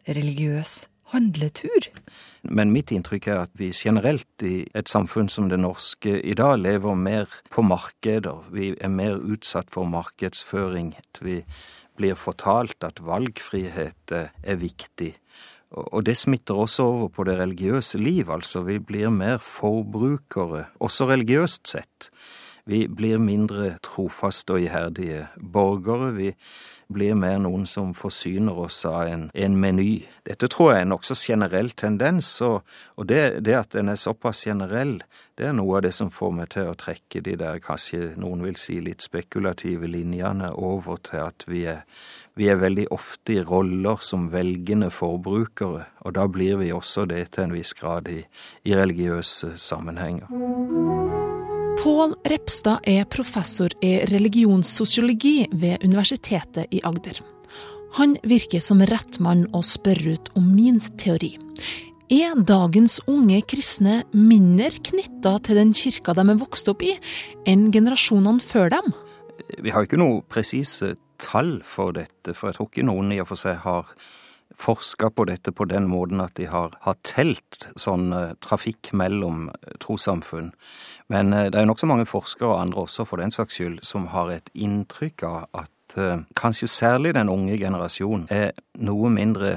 religiøs 0.06 0.86
handletur. 1.12 1.88
Men 2.42 2.72
mitt 2.74 2.90
inntrykk 2.94 3.28
er 3.30 3.42
at 3.44 3.52
vi 3.58 3.70
generelt 3.76 4.44
i 4.46 4.62
et 4.78 4.90
samfunn 4.90 5.28
som 5.30 5.50
det 5.50 5.60
norske 5.60 6.16
i 6.18 6.34
dag 6.38 6.56
lever 6.60 6.96
mer 6.98 7.30
på 7.52 7.64
markeder. 7.66 8.42
Vi 8.54 8.72
er 8.80 8.92
mer 8.92 9.20
utsatt 9.20 9.70
for 9.72 9.88
markedsføring. 9.88 10.94
Vi 11.20 11.42
blir 11.98 12.16
fortalt 12.18 12.84
at 12.86 13.02
valgfrihet 13.04 14.14
er 14.14 14.60
viktig. 14.60 15.12
Og 15.72 16.04
det 16.04 16.16
smitter 16.20 16.58
også 16.64 16.84
over 16.84 17.08
på 17.08 17.24
det 17.24 17.38
religiøse 17.38 17.98
liv, 17.98 18.30
altså. 18.30 18.60
Vi 18.66 18.78
blir 18.78 19.08
mer 19.10 19.38
forbrukere, 19.40 20.66
også 20.80 21.08
religiøst 21.08 21.68
sett. 21.68 22.10
Vi 22.68 22.84
blir 22.86 23.18
mindre 23.18 23.76
trofaste 23.82 24.54
og 24.54 24.66
iherdige 24.66 25.24
borgere. 25.40 26.12
Vi 26.14 26.28
blir 26.92 27.16
mer 27.18 27.38
noen 27.42 27.66
som 27.66 27.94
forsyner 27.96 28.58
oss 28.64 28.84
av 28.88 29.08
en, 29.08 29.24
en 29.34 29.58
meny. 29.60 30.04
Dette 30.28 30.48
tror 30.52 30.72
jeg 30.72 30.82
er 30.82 30.86
en 30.86 30.92
nokså 30.94 31.16
generell 31.18 31.72
tendens, 31.78 32.28
og, 32.44 32.62
og 32.96 33.08
det, 33.10 33.42
det, 33.46 33.56
at 33.58 33.74
den 33.76 33.90
er 33.92 34.00
såpass 34.00 34.44
generell, 34.46 34.98
det 35.38 35.48
er 35.48 35.56
noe 35.56 35.78
av 35.78 35.86
det 35.86 35.94
som 35.96 36.12
får 36.12 36.34
meg 36.36 36.52
til 36.54 36.70
å 36.70 36.76
trekke 36.78 37.24
de 37.24 37.36
der, 37.40 37.60
kanskje 37.64 38.12
noen 38.20 38.44
vil 38.46 38.58
si 38.60 38.78
litt 38.84 39.04
spekulative 39.04 39.88
linjene 39.90 40.52
over 40.52 41.00
til 41.02 41.24
at 41.24 41.48
vi 41.48 41.64
er, 41.72 41.82
vi 42.38 42.48
er 42.52 42.60
veldig 42.60 42.88
ofte 42.94 43.38
i 43.38 43.42
roller 43.44 44.00
som 44.04 44.30
velgende 44.32 44.92
forbrukere, 44.92 45.88
og 46.04 46.16
da 46.18 46.28
blir 46.28 46.60
vi 46.62 46.72
også 46.76 47.08
det 47.10 47.26
til 47.32 47.48
en 47.48 47.56
viss 47.56 47.74
grad 47.78 48.12
i, 48.12 48.22
i 48.68 48.76
religiøse 48.76 49.56
sammenhenger. 49.56 51.31
Pål 51.82 52.12
Repstad 52.30 52.84
er 52.86 53.08
professor 53.10 53.72
i 53.82 53.96
religionssosiologi 54.06 55.48
ved 55.50 55.82
Universitetet 55.82 56.70
i 56.70 56.78
Agder. 56.86 57.18
Han 57.96 58.14
virker 58.22 58.62
som 58.62 58.84
rett 58.86 59.18
mann 59.18 59.48
å 59.50 59.64
spørre 59.66 60.14
ut 60.14 60.30
om 60.38 60.46
min 60.54 60.78
teori. 61.00 61.32
Er 62.06 62.38
dagens 62.46 63.00
unge 63.10 63.40
kristne 63.50 64.04
mindre 64.14 64.70
knytta 64.78 65.34
til 65.42 65.58
den 65.58 65.74
kirka 65.74 66.14
de 66.14 66.22
er 66.22 66.38
vokst 66.44 66.70
opp 66.70 66.86
i, 66.86 66.94
enn 67.50 67.72
generasjonene 67.74 68.46
før 68.46 68.70
dem? 68.76 68.94
Vi 69.58 69.74
har 69.74 69.82
ikke 69.82 69.98
noe 69.98 70.22
presise 70.22 70.94
tall 71.18 71.56
for 71.66 71.98
dette, 71.98 72.30
for 72.30 72.52
jeg 72.52 72.60
tror 72.60 72.70
ikke 72.70 72.86
noen 72.86 73.10
i 73.10 73.18
og 73.24 73.32
for 73.34 73.42
seg 73.42 73.58
har 73.66 73.90
forska 74.58 75.10
på 75.10 75.26
dette 75.28 75.52
på 75.52 75.64
den 75.64 75.88
måten 75.90 76.20
at 76.20 76.34
de 76.36 76.46
har, 76.50 76.74
har 76.80 76.96
telt 77.06 77.68
sånn 77.76 78.12
uh, 78.12 78.34
trafikk 78.44 78.92
mellom 78.96 79.48
uh, 79.50 79.74
trossamfunn. 79.82 80.52
Men 81.12 81.32
uh, 81.32 81.48
det 81.50 81.60
er 81.60 81.68
nokså 81.68 81.88
mange 81.90 82.08
forskere, 82.08 82.50
og 82.50 82.60
andre 82.60 82.86
også 82.86 83.06
for 83.08 83.22
den 83.22 83.34
saks 83.34 83.58
skyld, 83.58 83.82
som 83.86 84.10
har 84.14 84.32
et 84.34 84.50
inntrykk 84.54 85.28
av 85.28 85.44
at 85.64 85.70
kanskje 86.38 86.70
særlig 86.72 87.10
den 87.12 87.28
unge 87.28 87.58
generasjonen 87.60 88.22
er 88.32 88.54
noe 88.80 89.10
mindre 89.12 89.50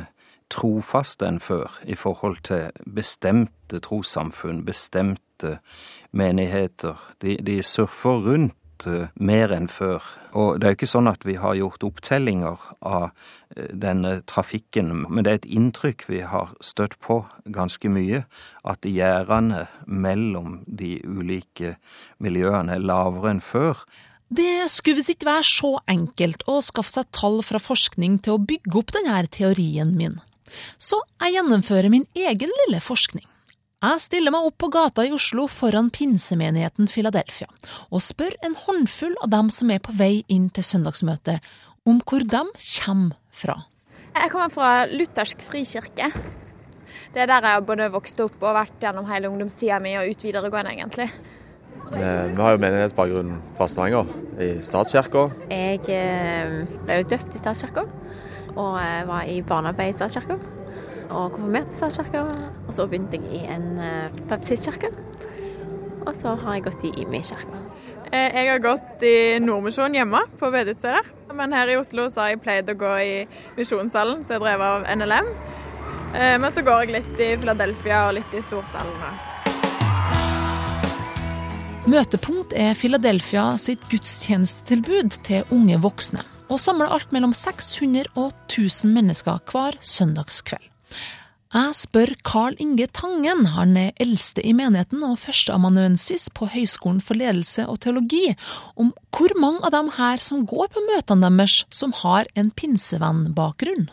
trofaste 0.51 1.23
enn 1.29 1.39
før 1.39 1.77
i 1.88 1.95
forhold 1.95 2.41
til 2.43 2.73
bestemte 2.91 3.79
trossamfunn, 3.79 4.65
bestemte 4.67 5.60
menigheter. 6.12 6.99
De, 7.23 7.38
de 7.39 7.62
surfer 7.63 8.19
rundt 8.27 8.58
Eh, 8.85 9.07
mer 9.15 9.53
enn 9.55 9.67
før. 9.71 10.03
Og 10.35 10.59
det 10.59 10.67
er 10.67 10.73
jo 10.73 10.77
ikke 10.79 10.91
sånn 10.91 11.09
at 11.09 11.23
vi 11.25 11.38
har 11.39 11.55
gjort 11.57 11.85
opptellinger 11.88 12.61
av 12.85 13.05
eh, 13.55 13.71
denne 13.71 14.19
trafikken, 14.29 14.91
men 15.07 15.25
det 15.25 15.31
er 15.31 15.39
et 15.39 15.47
inntrykk 15.57 16.05
vi 16.09 16.21
har 16.27 16.51
støtt 16.63 16.97
på 17.03 17.21
ganske 17.55 17.89
mye, 17.89 18.25
at 18.67 18.85
gjerdene 18.85 19.65
mellom 19.88 20.59
de 20.67 20.97
ulike 21.07 21.77
miljøene 22.21 22.77
er 22.77 22.85
lavere 22.85 23.35
enn 23.35 23.43
før. 23.43 23.85
Det 24.35 24.67
skulle 24.73 24.99
visst 24.99 25.13
ikke 25.15 25.29
være 25.29 25.47
så 25.47 25.75
enkelt 25.91 26.43
å 26.49 26.59
skaffe 26.65 26.97
seg 26.97 27.11
tall 27.15 27.39
fra 27.45 27.61
forskning 27.61 28.19
til 28.25 28.35
å 28.35 28.43
bygge 28.43 28.81
opp 28.81 28.95
denne 28.97 29.21
teorien 29.31 29.93
min. 29.97 30.19
Så 30.77 30.99
jeg 31.21 31.38
gjennomfører 31.38 31.89
min 31.93 32.05
egen 32.17 32.51
lille 32.65 32.81
forskning. 32.83 33.25
Jeg 33.86 34.02
stiller 34.02 34.34
meg 34.34 34.48
opp 34.48 34.56
på 34.63 34.69
gata 34.74 35.04
i 35.06 35.12
Oslo 35.13 35.43
foran 35.52 35.91
pinsemenigheten 35.93 36.88
Philadelphia 36.89 37.45
og 37.93 38.02
spør 38.02 38.34
en 38.48 38.56
håndfull 38.58 39.13
av 39.21 39.30
dem 39.30 39.52
som 39.54 39.69
er 39.69 39.84
på 39.84 39.93
vei 39.93 40.24
inn 40.32 40.48
til 40.54 40.65
søndagsmøtet, 40.65 41.43
om 41.86 42.00
hvor 42.02 42.26
de 42.26 42.41
kommer 42.56 43.19
fra. 43.30 43.60
Jeg 44.15 44.32
kommer 44.34 44.50
fra 44.54 44.71
luthersk 44.89 45.43
frikirke. 45.45 46.10
Det 47.13 47.21
er 47.21 47.30
der 47.30 47.45
jeg 47.45 47.60
har 47.60 47.67
både 47.67 47.91
vokst 47.93 48.26
opp 48.26 48.41
og 48.41 48.58
vært 48.58 48.82
gjennom 48.82 49.06
hele 49.12 49.30
ungdomstida 49.30 49.78
mi 49.84 49.93
og 50.00 50.10
ut 50.10 50.28
videregående, 50.32 50.74
egentlig. 50.74 51.10
Eh, 51.93 52.26
vi 52.32 52.41
har 52.41 52.56
jo 52.56 52.63
menighetsbakgrunn 52.65 53.38
fra 53.58 53.69
Stavanger, 53.69 54.10
i 54.41 54.52
statskirka. 54.65 55.28
Jeg 55.52 55.84
eh, 55.93 56.62
ble 56.88 57.02
jo 57.04 57.10
døpt 57.13 57.38
i 57.38 57.43
statskirka, 57.43 57.86
og 58.56 58.80
var 59.12 59.30
i 59.30 59.43
barnearbeid 59.45 59.93
i 59.93 60.00
statskirka 60.00 60.39
og 61.10 61.36
konfirmert 61.36 61.72
i 61.76 61.91
kirka. 61.98 62.26
Og 62.68 62.74
så 62.74 62.88
begynte 62.89 63.22
jeg 63.22 63.41
i 63.41 63.46
en 63.56 63.72
uh, 63.80 64.22
baptistkirke. 64.30 64.91
Og 66.06 66.13
så 66.18 66.36
har 66.38 66.58
jeg 66.58 66.68
gått 66.68 66.86
i 66.86 66.94
IMI-kirka. 67.02 67.62
Eh, 68.12 68.32
jeg 68.38 68.50
har 68.52 68.62
gått 68.62 69.04
i 69.06 69.39
Nordmisjon 69.41 69.96
hjemme 69.98 70.22
på 70.39 70.50
bedehuset 70.54 70.94
der. 70.94 71.08
Men 71.36 71.54
her 71.56 71.72
i 71.74 71.78
Oslo 71.80 72.06
så 72.12 72.24
har 72.24 72.36
jeg 72.36 72.44
pleid 72.44 72.70
å 72.72 72.78
gå 72.80 72.91
i 73.02 73.15
Misjonssalen, 73.58 74.22
som 74.24 74.38
er 74.38 74.44
drevet 74.44 74.68
av 74.70 74.86
NLM. 75.00 75.32
Eh, 76.15 76.36
men 76.39 76.52
så 76.54 76.63
går 76.65 76.86
jeg 76.86 76.94
litt 77.00 77.24
i 77.24 77.32
Philadelphia 77.41 78.06
og 78.10 78.20
litt 78.20 78.38
i 78.38 78.44
Storsalen. 78.46 79.24
Møtepunkt 81.86 82.56
er 82.58 82.78
Philadelphia 82.78 83.52
sitt 83.62 83.84
gudstjenestetilbud 83.91 85.20
til 85.28 85.44
unge 85.54 85.78
voksne, 85.84 86.24
og 86.50 86.62
samler 86.62 86.94
alt 86.94 87.12
mellom 87.13 87.34
600 87.36 88.10
og 88.15 88.32
1000 88.48 88.96
mennesker 88.96 89.44
hver 89.52 89.78
søndagskveld. 89.82 90.74
Jeg 91.53 91.75
spør 91.77 92.10
Carl 92.25 92.55
Inge 92.60 92.88
Tangen, 92.89 93.45
han 93.53 93.75
er 93.77 93.91
eldste 94.01 94.41
i 94.41 94.51
menigheten 94.58 95.03
og 95.05 95.19
førsteamanuensis 95.21 96.25
på 96.34 96.47
Høgskolen 96.49 97.03
for 97.05 97.19
ledelse 97.19 97.67
og 97.69 97.77
teologi, 97.86 98.34
om 98.75 98.89
hvor 99.13 99.36
mange 99.39 99.62
av 99.62 99.75
dem 99.75 99.91
her 99.95 100.17
som 100.23 100.47
går 100.49 100.71
på 100.73 100.84
møtene 100.88 101.29
deres 101.29 101.62
som 101.69 101.93
har 102.01 102.25
en 102.34 102.49
pinsevennbakgrunn. 102.49 103.86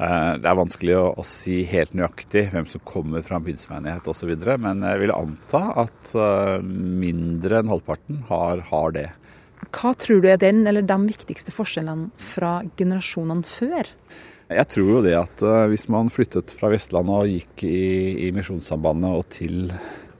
Eh, 0.00 0.32
det 0.40 0.48
er 0.48 0.56
vanskelig 0.56 0.96
å, 0.96 1.04
å, 1.20 1.26
si 1.26 1.60
helt 1.68 1.92
nøyaktig 1.92 2.46
hvem 2.54 2.66
som 2.72 2.82
kommer 2.88 3.22
fra 3.26 3.36
en 3.36 3.44
pinsemenighet 3.44 4.08
osv., 4.08 4.32
men 4.64 4.80
jeg 4.88 5.02
vil 5.04 5.14
anta 5.14 5.62
at 5.84 6.14
eh, 6.16 6.56
mindre 6.64 7.60
enn 7.60 7.70
halvparten 7.74 8.24
har, 8.32 8.64
har 8.72 8.96
det. 8.96 9.10
Hva 9.68 9.92
tror 10.00 10.24
du 10.24 10.30
er 10.32 10.40
den 10.40 10.64
eller 10.64 10.82
de 10.88 10.96
viktigste 11.04 11.52
forskjellene 11.52 12.08
fra 12.16 12.62
generasjonene 12.80 13.44
før? 13.44 13.92
Jeg 14.50 14.66
tror 14.66 14.88
jo 14.96 15.00
det 15.04 15.14
at 15.14 15.42
uh, 15.46 15.68
hvis 15.70 15.86
man 15.92 16.10
flyttet 16.10 16.50
fra 16.58 16.72
Vestlandet 16.72 17.22
og 17.22 17.30
gikk 17.30 17.62
i, 17.68 18.26
i 18.26 18.30
Misjonssambandet 18.34 19.12
og 19.14 19.28
til 19.30 19.70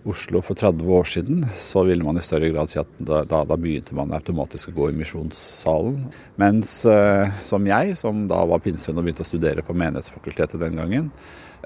Oslo 0.06 0.40
for 0.40 0.56
30 0.56 0.92
år 0.96 1.08
siden, 1.10 1.42
så 1.58 1.82
ville 1.84 2.06
man 2.06 2.16
i 2.16 2.22
større 2.24 2.48
grad 2.54 2.70
si 2.70 2.78
at 2.80 2.92
da, 3.02 3.24
da, 3.26 3.58
begynte 3.58 3.96
man 3.98 4.14
automatisk 4.16 4.70
å 4.70 4.76
gå 4.78 4.86
i 4.92 4.96
misjonssalen. 5.00 5.98
Mens 6.40 6.76
uh, 6.86 7.26
som 7.44 7.66
jeg, 7.66 7.98
som 7.98 8.22
da 8.30 8.44
var 8.48 8.62
pinsevenn 8.62 9.02
og 9.02 9.08
begynte 9.08 9.26
å 9.26 9.30
studere 9.32 9.66
på 9.66 9.76
Menighetsfakultetet 9.76 10.62
den 10.62 10.78
gangen, 10.78 11.10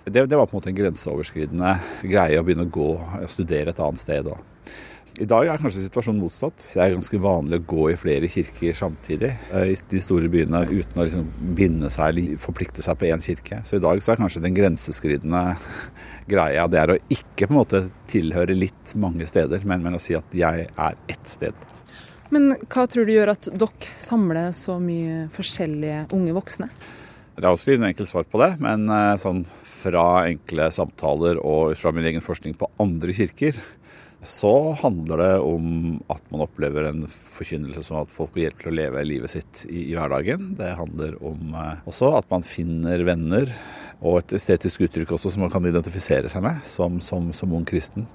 det, 0.05 0.25
det, 0.25 0.35
var 0.35 0.49
på 0.49 0.57
en 0.57 0.63
måte 0.63 0.73
en 0.73 0.81
grenseoverskridende 0.81 1.77
greie 2.09 2.41
å 2.41 2.49
begynne 2.49 2.67
å 2.67 2.75
gå 2.75 2.91
og 2.97 3.31
studere 3.33 3.77
et 3.77 3.85
annet 3.85 4.01
sted. 4.01 4.25
da. 4.33 4.41
I 5.23 5.27
dag 5.31 5.47
er 5.47 5.61
kanskje 5.63 5.85
situasjonen 5.85 6.19
motsatt. 6.19 6.65
Det 6.75 6.81
er 6.83 6.97
ganske 6.97 7.19
vanlig 7.23 7.61
å 7.61 7.65
gå 7.71 7.85
i 7.93 7.99
flere 7.99 8.27
kirker 8.27 8.75
samtidig 8.75 9.29
eh, 9.31 9.69
i 9.71 9.77
de 9.93 10.01
store 10.03 10.27
byene 10.31 10.65
uten 10.67 10.99
å 10.99 11.05
liksom 11.07 11.29
binde 11.55 11.91
seg 11.95 12.11
eller 12.11 12.41
forplikte 12.43 12.83
seg 12.83 12.99
på 12.99 13.07
én 13.07 13.23
kirke. 13.23 13.61
Så 13.63 13.79
i 13.79 13.85
dag 13.85 14.03
så 14.03 14.11
er 14.11 14.19
kanskje 14.19 14.43
den 14.43 14.57
grenseskridende 14.57 15.43
greia 16.33 16.65
det 16.67 16.81
er 16.81 16.93
å 16.97 16.99
ikke 17.07 17.47
på 17.47 17.55
en 17.55 17.61
måte 17.61 17.83
tilhøre 18.11 18.57
litt 18.59 18.97
mange 18.99 19.29
steder, 19.31 19.63
men, 19.63 19.85
men 19.87 19.95
å 19.95 20.03
si 20.03 20.17
at 20.19 20.35
jeg 20.35 20.67
er 20.67 20.99
ett 21.07 21.31
sted. 21.31 21.63
Men 22.35 22.57
hva 22.67 22.89
tror 22.91 23.07
du 23.07 23.15
gjør 23.15 23.37
at 23.37 23.53
dere 23.55 23.95
samler 24.03 24.51
så 24.57 24.81
mye 24.83 25.29
forskjellige 25.37 26.09
unge 26.17 26.35
voksne? 26.35 26.71
Det 27.35 27.43
er 27.43 27.51
også 27.53 27.71
ikke 27.71 27.87
enkelt 27.93 28.11
svar 28.11 28.27
på 28.27 28.43
det, 28.43 28.51
men 28.63 28.91
eh, 28.91 29.15
sånn 29.23 29.45
fra 29.63 30.25
enkle 30.27 30.73
samtaler 30.75 31.39
og 31.39 31.79
fra 31.79 31.95
min 31.95 32.11
egen 32.11 32.23
forskning 32.23 32.59
på 32.59 32.73
andre 32.83 33.15
kirker, 33.15 33.63
så 34.25 34.73
handler 34.81 35.21
det 35.21 35.33
om 35.45 35.67
at 36.13 36.23
man 36.33 36.45
opplever 36.45 36.89
en 36.89 37.05
forkynnelse 37.09 37.85
som 37.87 38.01
at 38.03 38.13
folk 38.13 38.33
får 38.35 38.43
hjelp 38.45 38.63
til 38.63 38.73
å 38.73 38.77
leve 38.81 39.05
livet 39.07 39.35
sitt 39.35 39.65
i, 39.69 39.91
i 39.91 39.95
hverdagen. 39.97 40.55
Det 40.59 40.73
handler 40.79 41.17
om 41.25 41.55
eh, 41.55 41.85
også 41.91 42.15
at 42.19 42.29
man 42.33 42.47
finner 42.47 43.05
venner, 43.07 43.53
og 44.05 44.21
et 44.21 44.35
estetisk 44.37 44.85
uttrykk 44.85 45.15
også 45.17 45.33
som 45.33 45.47
man 45.47 45.53
kan 45.53 45.65
identifisere 45.69 46.29
seg 46.33 46.45
med 46.45 46.65
som, 46.69 46.99
som, 47.05 47.31
som 47.37 47.55
ung 47.57 47.65
kristen. 47.69 48.09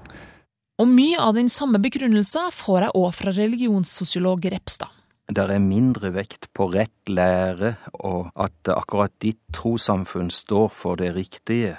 Og 0.80 0.88
mye 0.88 1.18
av 1.20 1.34
den 1.36 1.50
samme 1.52 1.80
begrunnelsen 1.82 2.52
får 2.56 2.86
jeg 2.86 2.96
òg 2.96 3.10
fra 3.16 3.34
religionssosiolog 3.36 4.46
Repstad. 4.54 4.99
Det 5.30 5.44
er 5.46 5.62
mindre 5.62 6.10
vekt 6.10 6.48
på 6.58 6.66
rett 6.72 7.10
lære 7.10 7.76
og 8.02 8.32
at 8.34 8.70
akkurat 8.72 9.12
ditt 9.22 9.38
trossamfunn 9.54 10.30
står 10.34 10.68
for 10.74 10.98
det 10.98 11.12
riktige. 11.14 11.76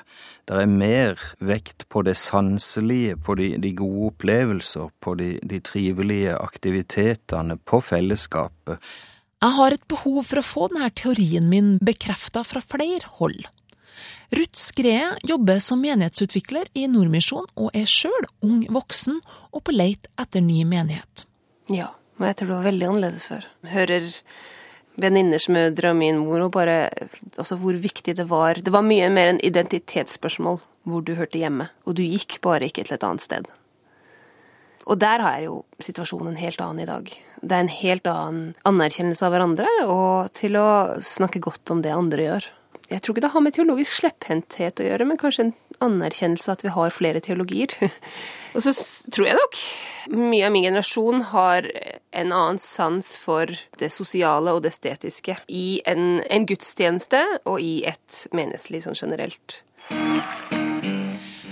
Det 0.47 0.55
er 0.55 0.71
mer 0.71 1.19
vekt 1.43 1.89
på 1.91 2.05
det 2.07 2.15
sanselige, 2.15 3.17
på 3.19 3.35
de, 3.35 3.49
de 3.59 3.73
gode 3.75 4.13
opplevelser, 4.13 4.87
på 5.03 5.15
de, 5.19 5.33
de 5.43 5.59
trivelige 5.67 6.37
aktivitetene, 6.37 7.59
på 7.59 7.81
fellesskapet. 7.83 8.79
Jeg 9.41 9.57
har 9.57 9.75
et 9.75 9.87
behov 9.89 10.23
for 10.29 10.39
å 10.39 10.47
få 10.47 10.67
denne 10.71 10.91
teorien 10.95 11.51
min 11.51 11.75
bekrefta 11.83 12.45
fra 12.47 12.63
flere 12.63 13.09
hold. 13.19 13.43
Ruth 14.31 14.55
Skree 14.55 15.09
jobber 15.27 15.59
som 15.59 15.81
menighetsutvikler 15.83 16.71
i 16.77 16.85
Nordmisjon 16.87 17.49
og 17.59 17.73
er 17.75 17.89
sjøl 17.89 18.29
ung 18.47 18.61
voksen 18.71 19.19
og 19.51 19.65
på 19.67 19.75
leit 19.75 20.07
etter 20.21 20.45
ny 20.45 20.61
menighet. 20.63 21.25
Ja. 21.67 21.97
Men 22.21 22.29
jeg 22.29 22.37
tror 22.37 22.51
det 22.51 22.57
var 22.59 22.67
veldig 22.69 22.87
annerledes 22.87 23.23
før. 23.25 23.45
Hører 23.71 24.09
venninners 25.01 25.47
mødre 25.49 25.89
og 25.89 25.97
min 25.97 26.19
mor, 26.21 26.43
og 26.45 26.51
bare 26.53 26.75
altså 27.33 27.57
hvor 27.57 27.79
viktig 27.81 28.13
det 28.19 28.27
var. 28.29 28.61
Det 28.61 28.73
var 28.73 28.85
mye 28.85 29.07
mer 29.09 29.31
en 29.31 29.41
identitetsspørsmål 29.41 30.61
hvor 30.85 31.01
du 31.05 31.15
hørte 31.17 31.41
hjemme, 31.41 31.71
og 31.89 31.97
du 31.97 32.03
gikk 32.05 32.37
bare 32.45 32.69
ikke 32.69 32.85
til 32.85 32.99
et 32.99 33.07
annet 33.07 33.25
sted. 33.25 33.49
Og 34.85 34.97
der 35.01 35.21
har 35.21 35.37
jeg 35.39 35.47
jo 35.47 35.57
situasjonen 35.81 36.35
en 36.35 36.41
helt 36.41 36.61
annen 36.61 36.83
i 36.83 36.89
dag. 36.89 37.09
Det 37.41 37.57
er 37.57 37.65
en 37.65 37.73
helt 37.73 38.09
annen 38.09 38.47
anerkjennelse 38.69 39.25
av 39.25 39.33
hverandre, 39.33 39.69
og 39.89 40.31
til 40.37 40.57
å 40.61 40.69
snakke 41.01 41.41
godt 41.41 41.73
om 41.73 41.81
det 41.81 41.93
andre 41.93 42.27
gjør. 42.27 42.49
Jeg 42.91 43.01
tror 43.01 43.15
ikke 43.15 43.23
det 43.23 43.33
har 43.33 43.45
med 43.45 43.55
teologisk 43.55 43.97
slepphendthet 44.01 44.81
å 44.81 44.87
gjøre, 44.89 45.07
men 45.07 45.19
kanskje 45.21 45.47
en 45.47 45.53
anerkjennelse 45.81 46.53
at 46.53 46.65
vi 46.65 46.73
har 46.75 46.93
flere 46.93 47.21
teologier. 47.23 47.73
Og 48.55 48.65
så 48.65 48.73
tror 49.13 49.29
jeg 49.29 49.37
nok 49.37 49.59
mye 50.17 50.47
av 50.47 50.53
min 50.53 50.65
generasjon 50.65 51.23
har 51.31 51.69
en 52.11 52.31
annen 52.31 52.59
sans 52.59 53.15
for 53.17 53.51
det 53.79 53.89
sosiale 53.93 54.53
og 54.53 54.63
det 54.65 54.73
estetiske 54.75 55.37
i 55.47 55.81
en, 55.87 56.21
en 56.27 56.47
gudstjeneste 56.47 57.21
og 57.47 57.61
i 57.63 57.81
et 57.87 58.23
menneskeliv 58.35 58.85
sånn 58.85 58.99
generelt. 58.99 59.61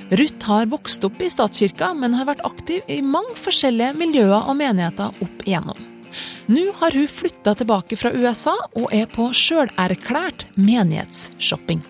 Ruth 0.10 0.50
har 0.50 0.66
vokst 0.72 1.04
opp 1.06 1.22
i 1.22 1.30
statskirka, 1.30 1.92
men 1.94 2.16
har 2.18 2.26
vært 2.32 2.42
aktiv 2.48 2.86
i 2.90 2.98
mange 3.06 3.36
forskjellige 3.38 3.94
miljøer 4.00 4.42
og 4.42 4.58
menigheter 4.58 5.14
opp 5.22 5.46
igjennom. 5.46 5.78
Nå 6.50 6.64
har 6.80 6.96
hun 6.98 7.06
flytta 7.08 7.54
tilbake 7.60 7.98
fra 8.00 8.10
USA 8.18 8.56
og 8.74 8.90
er 8.96 9.06
på 9.12 9.28
sjølerklært 9.38 10.48
menighetsshopping. 10.58 11.84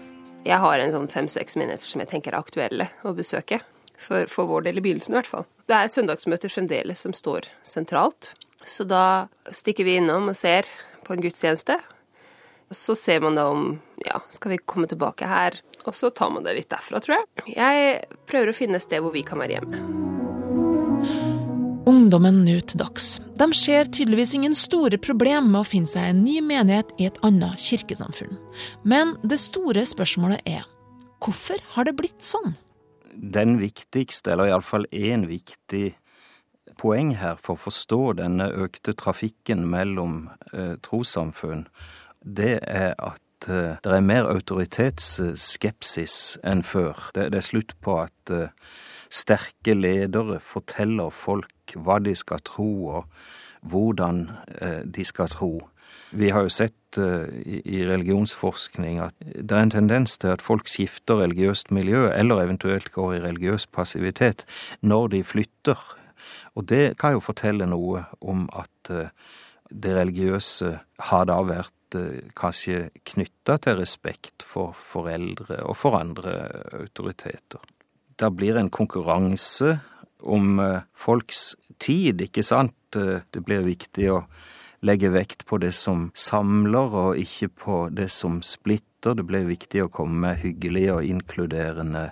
Jeg 0.44 0.60
har 0.60 0.84
en 0.84 0.92
sånn 0.92 1.08
fem-seks 1.12 1.56
menigheter 1.60 1.88
som 1.88 2.04
jeg 2.04 2.12
tenker 2.12 2.36
er 2.36 2.44
aktuelle 2.44 2.90
å 3.08 3.16
besøke. 3.16 3.62
For, 4.00 4.28
for, 4.32 4.48
vår 4.48 4.68
del 4.68 4.80
i 4.80 4.84
begynnelsen, 4.84 5.12
i 5.12 5.18
hvert 5.18 5.28
fall. 5.28 5.48
Det 5.68 5.76
er 5.76 5.90
søndagsmøter 5.92 6.52
fremdeles 6.52 7.02
som 7.04 7.16
står 7.16 7.50
sentralt. 7.68 8.32
Så 8.70 8.86
da 8.86 9.28
stikker 9.52 9.88
vi 9.88 9.98
innom 9.98 10.30
og 10.30 10.38
ser 10.38 10.68
på 11.06 11.16
en 11.16 11.24
gudstjeneste. 11.24 11.80
Så 12.70 12.94
ser 12.96 13.24
man 13.24 13.38
da 13.40 13.48
om 13.50 13.72
ja, 14.06 14.22
skal 14.30 14.54
vi 14.54 14.62
komme 14.62 14.88
tilbake 14.88 15.28
her? 15.28 15.58
Og 15.90 15.96
så 15.98 16.12
tar 16.14 16.30
man 16.30 16.46
det 16.46 16.54
litt 16.54 16.70
derfra, 16.70 17.02
tror 17.02 17.18
jeg. 17.18 17.56
Jeg 17.56 18.20
prøver 18.30 18.52
å 18.52 18.56
finne 18.56 18.78
et 18.78 18.86
sted 18.86 19.02
hvor 19.02 19.16
vi 19.16 19.26
kan 19.26 19.42
være 19.42 19.58
hjemme. 19.58 19.82
Ungdommen 21.90 22.44
nå 22.46 22.60
til 22.70 22.84
dags. 22.84 23.16
De 23.40 23.48
ser 23.58 23.90
tydeligvis 23.90 24.36
ingen 24.38 24.54
store 24.54 25.00
problem 25.02 25.50
med 25.50 25.64
å 25.64 25.68
finne 25.68 25.90
seg 25.90 26.12
en 26.12 26.22
ny 26.22 26.38
menighet 26.46 26.94
i 27.02 27.10
et 27.10 27.18
annet 27.26 27.58
kirkesamfunn. 27.64 28.38
Men 28.86 29.16
det 29.26 29.42
store 29.42 29.88
spørsmålet 29.90 30.46
er 30.46 30.68
hvorfor 31.24 31.58
har 31.74 31.90
det 31.90 31.98
blitt 31.98 32.22
sånn? 32.24 32.54
den 33.20 33.58
viktigste, 33.60 34.34
eller 34.34 34.50
iallfall 34.50 34.86
én 34.96 35.26
viktig 35.30 35.94
poeng 36.80 37.16
her 37.20 37.40
for 37.42 37.58
å 37.58 37.64
forstå 37.68 38.02
denne 38.22 38.50
økte 38.66 38.96
trafikken 38.98 39.66
mellom 39.70 40.28
eh, 40.54 40.78
trossamfunn, 40.86 41.68
det 42.24 42.60
er 42.64 42.94
at 42.98 43.50
eh, 43.50 43.80
det 43.84 43.96
er 43.96 44.06
mer 44.06 44.30
autoritetsskepsis 44.32 46.40
enn 46.44 46.64
før. 46.64 47.10
Det, 47.16 47.32
er 47.34 47.46
slutt 47.46 47.76
på 47.84 48.00
at 48.04 48.34
eh, 48.34 48.52
sterke 49.10 49.76
ledere 49.76 50.40
forteller 50.44 51.14
folk 51.14 51.76
hva 51.76 52.00
de 52.04 52.16
skal 52.18 52.44
tro, 52.46 52.72
og 53.00 53.06
hvordan 53.62 54.28
eh, 54.62 54.82
de 54.86 55.06
skal 55.06 55.32
tro. 55.32 55.54
Vi 56.12 56.32
har 56.34 56.46
jo 56.46 56.54
sett 56.54 56.76
i 56.98 57.84
religionsforskning 57.86 58.98
at 59.04 59.14
det 59.22 59.54
er 59.54 59.62
en 59.62 59.74
tendens 59.74 60.18
til 60.18 60.32
at 60.34 60.42
folk 60.42 60.66
skifter 60.66 61.20
religiøst 61.22 61.70
miljø, 61.70 62.08
eller 62.10 62.42
eventuelt 62.42 62.90
går 62.96 63.14
i 63.14 63.22
religiøs 63.28 63.68
passivitet, 63.70 64.42
når 64.82 65.12
de 65.14 65.22
flytter. 65.24 65.78
Og 66.56 66.68
det 66.70 66.98
kan 67.00 67.16
jo 67.16 67.24
fortelle 67.24 67.68
noe 67.70 68.06
om 68.20 68.48
at 68.58 68.92
uh, 68.94 69.12
det 69.70 69.96
religiøse 69.96 70.72
har 71.10 71.30
da 71.30 71.40
vært 71.46 71.98
uh, 72.00 72.20
kanskje 72.38 72.90
knytta 73.12 73.60
til 73.66 73.80
respekt 73.82 74.46
for 74.46 74.76
foreldre 74.78 75.62
og 75.66 75.78
for 75.78 76.00
andre 76.00 76.36
autoriteter. 76.82 77.62
Det 78.20 78.34
blir 78.36 78.60
en 78.60 78.72
konkurranse 78.74 79.78
om 80.20 80.60
folks 80.92 81.54
tid, 81.80 82.20
ikke 82.26 82.44
sant? 82.44 82.76
Det 82.92 83.40
blir 83.48 83.64
viktig 83.64 84.10
å 84.12 84.18
legge 84.86 85.12
vekt 85.14 85.46
på 85.46 85.58
det 85.58 85.72
som 85.76 86.10
samler, 86.16 86.96
og 86.96 87.20
ikke 87.20 87.50
på 87.50 87.80
det 87.92 88.10
som 88.14 88.42
splitter. 88.46 89.16
Det 89.16 89.26
blir 89.28 89.48
viktig 89.48 89.86
å 89.86 89.92
komme 89.92 90.28
med 90.28 90.42
hyggelige 90.44 90.98
og 91.00 91.08
inkluderende 91.08 92.10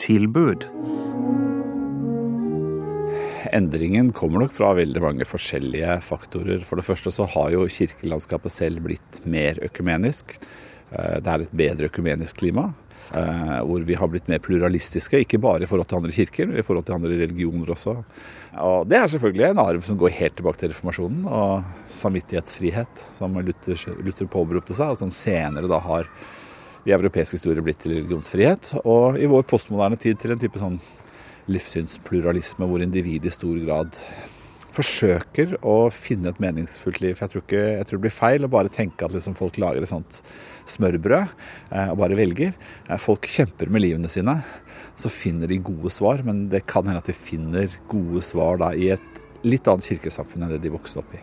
tilbud. 0.00 0.68
Endringen 3.52 4.12
kommer 4.14 4.44
nok 4.44 4.52
fra 4.54 4.72
veldig 4.78 5.02
mange 5.02 5.26
forskjellige 5.26 5.96
faktorer. 6.06 6.62
For 6.66 6.78
det 6.78 6.86
første 6.86 7.12
så 7.14 7.26
har 7.34 7.50
jo 7.54 7.66
kirkelandskapet 7.70 8.54
selv 8.54 8.84
blitt 8.86 9.20
mer 9.26 9.58
økumenisk. 9.66 10.36
Eh, 10.92 11.18
det 11.18 11.32
er 11.32 11.44
et 11.44 11.58
bedre 11.64 11.90
økumenisk 11.90 12.42
klima. 12.44 12.70
Eh, 13.10 13.56
hvor 13.66 13.82
vi 13.82 13.96
har 13.98 14.06
blitt 14.06 14.28
mer 14.30 14.38
pluralistiske, 14.38 15.24
ikke 15.24 15.40
bare 15.42 15.66
i 15.66 15.70
forhold 15.70 15.88
til 15.90 15.98
andre 15.98 16.14
kirker, 16.14 16.46
men 16.46 16.60
i 16.60 16.62
forhold 16.66 16.86
til 16.86 16.94
andre 16.94 17.16
religioner 17.24 17.72
også. 17.74 17.96
Og 18.62 18.86
Det 18.88 18.98
er 18.98 19.08
selvfølgelig 19.08 19.48
en 19.50 19.62
arv 19.64 19.82
som 19.82 19.98
går 19.98 20.14
helt 20.14 20.36
tilbake 20.36 20.58
til 20.58 20.70
reformasjonen 20.70 21.24
og 21.26 21.64
samvittighetsfrihet, 21.90 23.02
som 23.18 23.34
Luther, 23.34 23.74
Luther 23.98 24.30
påberopte 24.30 24.74
seg, 24.78 24.94
og 24.94 24.98
som 24.98 25.10
senere 25.10 25.66
da 25.66 25.80
har 25.82 26.06
i 26.86 26.94
europeisk 26.94 27.34
historie 27.34 27.62
blitt 27.62 27.82
til 27.82 27.96
religionsfrihet, 27.98 28.76
og 28.84 29.18
i 29.18 29.26
vår 29.26 29.42
postmoderne 29.42 29.98
tid 29.98 30.20
til 30.20 30.32
en 30.32 30.40
type 30.40 30.62
sånn 30.62 30.78
livssynspluralisme 31.48 32.68
hvor 32.68 32.82
individet 32.84 33.30
i 33.30 33.34
stor 33.34 33.56
grad 33.64 33.96
forsøker 34.74 35.56
å 35.66 35.90
finne 35.94 36.30
et 36.30 36.40
meningsfullt 36.42 37.00
liv. 37.02 37.18
Jeg 37.18 37.32
tror, 37.32 37.44
ikke, 37.44 37.62
jeg 37.78 37.86
tror 37.86 37.98
det 37.98 38.04
blir 38.06 38.14
feil 38.14 38.46
å 38.46 38.52
bare 38.52 38.72
tenke 38.72 39.06
at 39.06 39.14
liksom 39.14 39.36
folk 39.38 39.58
lager 39.60 39.84
et 39.84 39.90
sånt 39.90 40.20
smørbrød 40.70 41.26
eh, 41.26 41.90
og 41.90 41.98
bare 42.00 42.18
velger. 42.18 42.54
Eh, 42.86 43.00
folk 43.02 43.26
kjemper 43.30 43.72
med 43.72 43.84
livene 43.84 44.10
sine. 44.12 44.38
Så 45.00 45.12
finner 45.12 45.50
de 45.50 45.60
gode 45.64 45.90
svar, 45.94 46.22
men 46.26 46.46
det 46.52 46.66
kan 46.70 46.86
hende 46.86 47.02
at 47.02 47.10
de 47.10 47.16
finner 47.16 47.72
gode 47.90 48.22
svar 48.26 48.60
da 48.62 48.72
i 48.76 48.92
et 48.94 49.20
litt 49.46 49.68
annet 49.70 49.86
kirkesamfunn 49.90 50.46
enn 50.46 50.54
det 50.54 50.62
de 50.62 50.72
vokste 50.72 51.02
opp 51.02 51.14
i. 51.16 51.22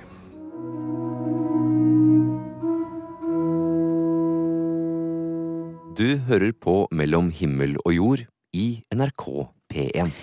Du 5.97 6.19
hører 6.27 6.51
på 6.53 6.83
Mellom 6.93 7.31
himmel 7.33 7.79
og 7.81 7.93
jord 7.95 8.25
i 8.53 8.67
NRK 8.93 9.47
P1. 9.73 10.13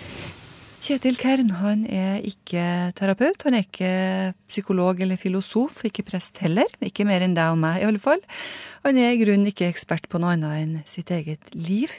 Kjetil 0.85 1.15
Kern 1.17 1.49
han 1.63 1.85
er 1.89 2.19
ikke 2.27 2.91
terapeut, 2.93 3.41
han 3.47 3.55
er 3.57 3.63
ikke 3.63 3.93
psykolog 4.51 4.99
eller 5.01 5.17
filosof, 5.17 5.79
ikke 5.87 6.03
prest 6.05 6.37
heller. 6.43 6.69
Ikke 6.85 7.07
mer 7.09 7.25
enn 7.25 7.33
deg 7.33 7.55
og 7.55 7.57
meg, 7.57 7.79
i 7.81 7.87
alle 7.87 8.01
fall. 8.01 8.21
Han 8.85 8.99
er 9.01 9.15
i 9.15 9.21
grunnen 9.23 9.49
ikke 9.49 9.69
ekspert 9.71 10.05
på 10.11 10.21
noe 10.21 10.35
annet 10.35 10.59
enn 10.59 10.75
sitt 10.85 11.09
eget 11.15 11.49
liv. 11.57 11.89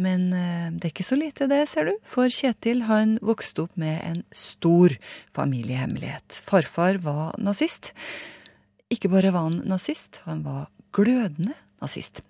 Men 0.00 0.26
eh, 0.36 0.66
det 0.74 0.90
er 0.90 0.92
ikke 0.92 1.06
så 1.08 1.16
lite 1.16 1.48
det, 1.48 1.62
ser 1.70 1.88
du, 1.88 1.94
for 2.04 2.28
Kjetil 2.28 2.84
han 2.90 3.16
vokste 3.24 3.64
opp 3.64 3.80
med 3.80 3.96
en 4.04 4.20
stor 4.36 4.92
familiehemmelighet. 5.36 6.42
Farfar 6.50 7.00
var 7.04 7.40
nazist. 7.40 7.94
Ikke 8.92 9.08
bare 9.12 9.32
var 9.32 9.48
han 9.48 9.62
nazist, 9.70 10.20
han 10.26 10.44
var 10.44 10.68
glødende 10.96 11.56
nazist. 11.80 12.20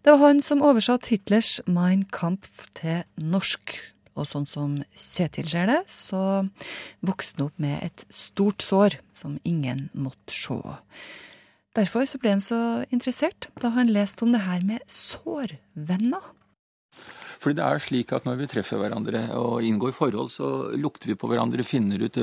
Det 0.00 0.14
var 0.14 0.22
han 0.22 0.38
som 0.40 0.62
oversatte 0.64 1.10
Hitlers 1.12 1.58
Mein 1.68 2.06
Kampf 2.08 2.64
til 2.78 3.02
norsk. 3.20 3.74
Og 4.18 4.26
sånn 4.26 4.46
som 4.48 4.78
Kjetil 4.98 5.48
ser 5.48 5.68
det, 5.70 5.80
så 5.92 6.48
vokste 7.06 7.38
han 7.38 7.46
opp 7.46 7.60
med 7.62 7.84
et 7.86 8.04
stort 8.12 8.64
sår 8.64 8.96
som 9.16 9.38
ingen 9.46 9.88
måtte 9.92 10.34
se. 10.34 10.58
Derfor 11.78 12.08
ble 12.18 12.34
han 12.34 12.42
så 12.42 12.60
interessert 12.90 13.50
da 13.62 13.70
han 13.76 13.92
leste 13.92 14.26
om 14.26 14.32
det 14.34 14.42
her 14.48 14.64
med 14.66 14.82
sårvenner. 14.90 16.24
Fordi 17.40 17.56
det 17.56 17.64
er 17.64 17.80
slik 17.80 18.10
at 18.12 18.26
når 18.28 18.36
vi 18.42 18.48
treffer 18.52 18.80
hverandre 18.80 19.22
og 19.38 19.64
inngår 19.64 19.94
forhold, 19.96 20.28
så 20.34 20.48
lukter 20.76 21.12
vi 21.12 21.16
på 21.18 21.30
hverandre, 21.30 21.64
finner 21.64 22.02
ut 22.04 22.18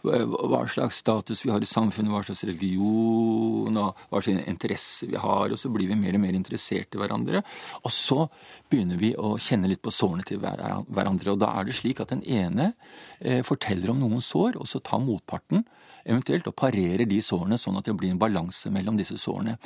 hva 0.00 0.62
slags 0.72 1.02
status 1.02 1.44
vi 1.44 1.52
har 1.52 1.60
i 1.60 1.68
samfunnet, 1.68 2.12
hva 2.12 2.22
slags 2.24 2.46
religion 2.48 3.76
og 3.76 4.00
hva 4.08 4.22
slags 4.24 4.48
interesse 4.48 5.10
vi 5.10 5.20
har. 5.20 5.52
Og 5.52 5.60
så 5.60 5.72
blir 5.72 5.90
vi 5.90 5.98
mer 6.00 6.16
og 6.16 6.24
mer 6.24 6.38
interessert 6.38 6.96
i 6.96 7.02
hverandre. 7.02 7.44
Og 7.84 7.92
så 7.92 8.24
begynner 8.72 9.00
vi 9.00 9.12
å 9.12 9.34
kjenne 9.36 9.68
litt 9.68 9.84
på 9.84 9.92
sårene 9.92 10.24
til 10.24 10.40
hverandre. 10.40 11.34
Og 11.34 11.42
da 11.42 11.52
er 11.60 11.68
det 11.68 11.76
slik 11.76 12.00
at 12.00 12.14
den 12.14 12.24
ene 12.24 12.72
forteller 13.44 13.92
om 13.92 14.00
noen 14.00 14.24
sår, 14.24 14.56
og 14.56 14.68
så 14.70 14.80
tar 14.80 15.04
motparten 15.04 15.66
eventuelt 16.08 16.48
og 16.48 16.56
parerer 16.56 17.04
de 17.08 17.20
sårene 17.24 17.58
sånn 17.60 17.78
at 17.80 17.88
det 17.88 17.96
blir 17.98 18.14
en 18.14 18.20
balanse 18.20 18.70
mellom 18.72 18.98
disse 18.98 19.18
sårene. 19.20 19.56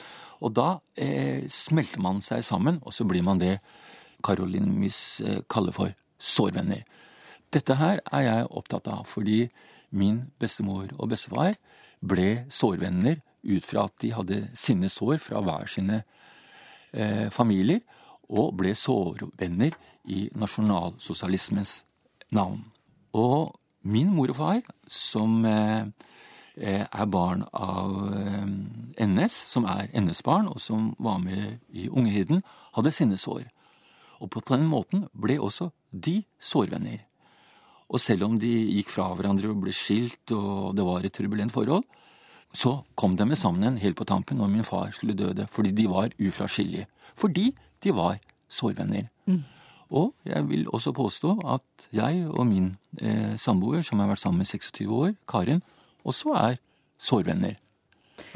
Og 0.45 0.53
da 0.57 0.69
eh, 0.99 1.47
smelter 1.51 2.03
man 2.03 2.23
seg 2.25 2.45
sammen, 2.45 2.81
og 2.85 2.95
så 2.95 3.07
blir 3.09 3.25
man 3.27 3.41
det 3.43 3.59
Caroline 4.25 4.73
Miss 4.81 5.21
eh, 5.21 5.43
kaller 5.51 5.77
for 5.77 5.95
sårvenner. 6.19 6.85
Dette 7.53 7.77
her 7.79 8.01
er 8.11 8.27
jeg 8.27 8.51
opptatt 8.51 8.89
av, 8.91 9.05
fordi 9.07 9.45
min 9.95 10.25
bestemor 10.43 10.89
og 10.99 11.13
bestefar 11.13 11.55
ble 12.05 12.45
sårvenner 12.53 13.21
ut 13.45 13.67
fra 13.67 13.87
at 13.89 13.99
de 14.03 14.13
hadde 14.17 14.41
sine 14.59 14.89
sår 14.91 15.21
fra 15.23 15.43
hver 15.45 15.69
sine 15.71 16.03
eh, 16.93 17.29
familier, 17.31 17.83
og 18.33 18.55
ble 18.57 18.73
sårvenner 18.75 19.77
i 20.09 20.27
nasjonalsosialismens 20.35 21.83
navn. 22.35 22.65
Og 23.15 23.53
min 23.85 24.11
mor 24.15 24.33
og 24.33 24.39
far, 24.41 24.63
som 24.89 25.45
eh, 25.45 25.85
eh 26.57 26.87
er 26.91 27.07
barn 27.07 27.45
av 27.53 27.93
eh, 28.17 29.07
NS, 29.07 29.35
som 29.53 29.65
er 29.65 29.93
NS-barn, 29.93 30.49
og 30.49 30.61
som 30.61 30.95
var 30.99 31.19
med 31.19 31.59
i 31.69 31.89
Ungehiden, 31.89 32.43
hadde 32.75 32.91
sine 32.91 33.17
sår. 33.17 33.45
Og 34.25 34.31
på 34.33 34.41
den 34.49 34.65
måten 34.71 35.05
ble 35.13 35.37
også 35.37 35.69
de 35.93 36.23
sårvenner. 36.41 37.03
Og 37.93 38.01
selv 38.01 38.25
om 38.27 38.39
de 38.41 38.49
gikk 38.49 38.89
fra 38.95 39.11
hverandre 39.13 39.51
og 39.53 39.61
ble 39.63 39.75
skilt, 39.77 40.33
og 40.33 40.73
det 40.77 40.87
var 40.87 41.05
et 41.05 41.15
turbulent 41.15 41.53
forhold, 41.53 41.85
så 42.55 42.79
kom 42.97 43.17
de 43.19 43.27
sammen 43.37 43.63
igjen 43.63 43.81
helt 43.83 43.99
på 43.99 44.07
tampen 44.09 44.39
når 44.39 44.51
min 44.51 44.67
far 44.67 44.93
skulle 44.95 45.17
døde, 45.19 45.47
fordi 45.51 45.75
de 45.75 45.89
var 45.91 46.15
ufraskillige. 46.19 46.87
Fordi 47.19 47.51
de 47.83 47.93
var 47.95 48.21
sårvenner. 48.49 49.11
Mm. 49.27 49.43
Og 49.95 50.15
jeg 50.25 50.49
vil 50.49 50.69
også 50.73 50.95
påstå 50.97 51.37
at 51.55 51.89
jeg 51.93 52.25
og 52.31 52.47
min 52.47 52.73
eh, 53.01 53.35
samboer, 53.37 53.83
som 53.83 54.01
har 54.01 54.09
vært 54.11 54.23
sammen 54.23 54.43
i 54.43 54.49
26 54.49 54.89
år, 54.89 55.13
Karin, 55.29 55.63
også 56.05 56.35
er 56.39 56.57
sårvenner. 56.99 57.59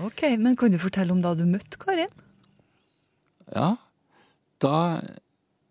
Ok, 0.03 0.22
Men 0.38 0.57
kan 0.57 0.70
du 0.70 0.79
fortelle 0.79 1.14
om 1.14 1.22
da 1.22 1.35
du 1.35 1.46
møtte 1.46 1.79
Karin? 1.81 2.11
Ja, 3.55 3.77
da 4.61 4.77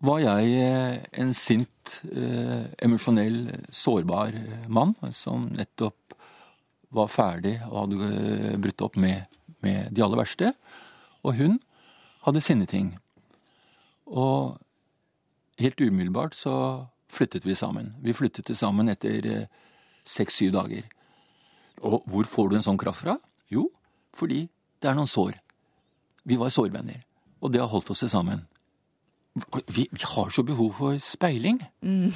var 0.08 0.22
jeg 0.24 0.52
eh, 0.62 1.00
en 1.22 1.34
sint, 1.36 1.98
eh, 2.12 2.68
emosjonell, 2.84 3.40
sårbar 3.74 4.36
eh, 4.36 4.68
mann 4.72 4.96
som 5.16 5.48
nettopp 5.56 6.16
var 6.96 7.12
ferdig 7.12 7.58
og 7.68 7.82
hadde 7.82 8.60
brutt 8.64 8.84
opp 8.86 8.96
med, 9.02 9.28
med, 9.66 9.92
de 9.92 10.04
aller 10.06 10.22
verste. 10.22 10.54
Og 11.28 11.36
hun 11.36 11.58
hadde 12.24 12.44
sine 12.44 12.68
ting. 12.70 12.94
Og 14.08 14.56
helt 15.60 15.82
umiddelbart 15.84 16.38
så 16.38 16.54
flyttet 17.12 17.46
vi 17.48 17.58
sammen. 17.60 17.92
Vi 18.04 18.16
flyttet 18.16 18.48
til 18.48 18.56
sammen 18.60 18.92
etter 18.92 19.48
seks-syv 20.08 20.54
dager. 20.56 20.88
Og 21.84 22.08
hvor 22.08 22.28
får 22.28 22.50
du 22.50 22.58
en 22.58 22.68
sånn 22.70 22.80
kraft 22.80 23.04
fra? 23.04 23.18
Jo, 23.52 23.68
fordi 24.16 24.46
det 24.80 24.90
er 24.90 24.96
noen 24.96 25.12
sår. 25.12 25.36
Vi 26.28 26.40
var 26.40 26.54
sårvenner. 26.54 27.04
Og 27.44 27.52
det 27.52 27.60
har 27.62 27.72
holdt 27.72 27.92
oss 27.92 28.08
sammen 28.08 28.46
vi, 29.68 29.88
vi, 29.92 30.04
har 30.16 30.30
så 30.34 30.44
behov 30.44 30.72
for 30.80 30.98
speiling. 31.04 31.62
Mm. 31.82 32.14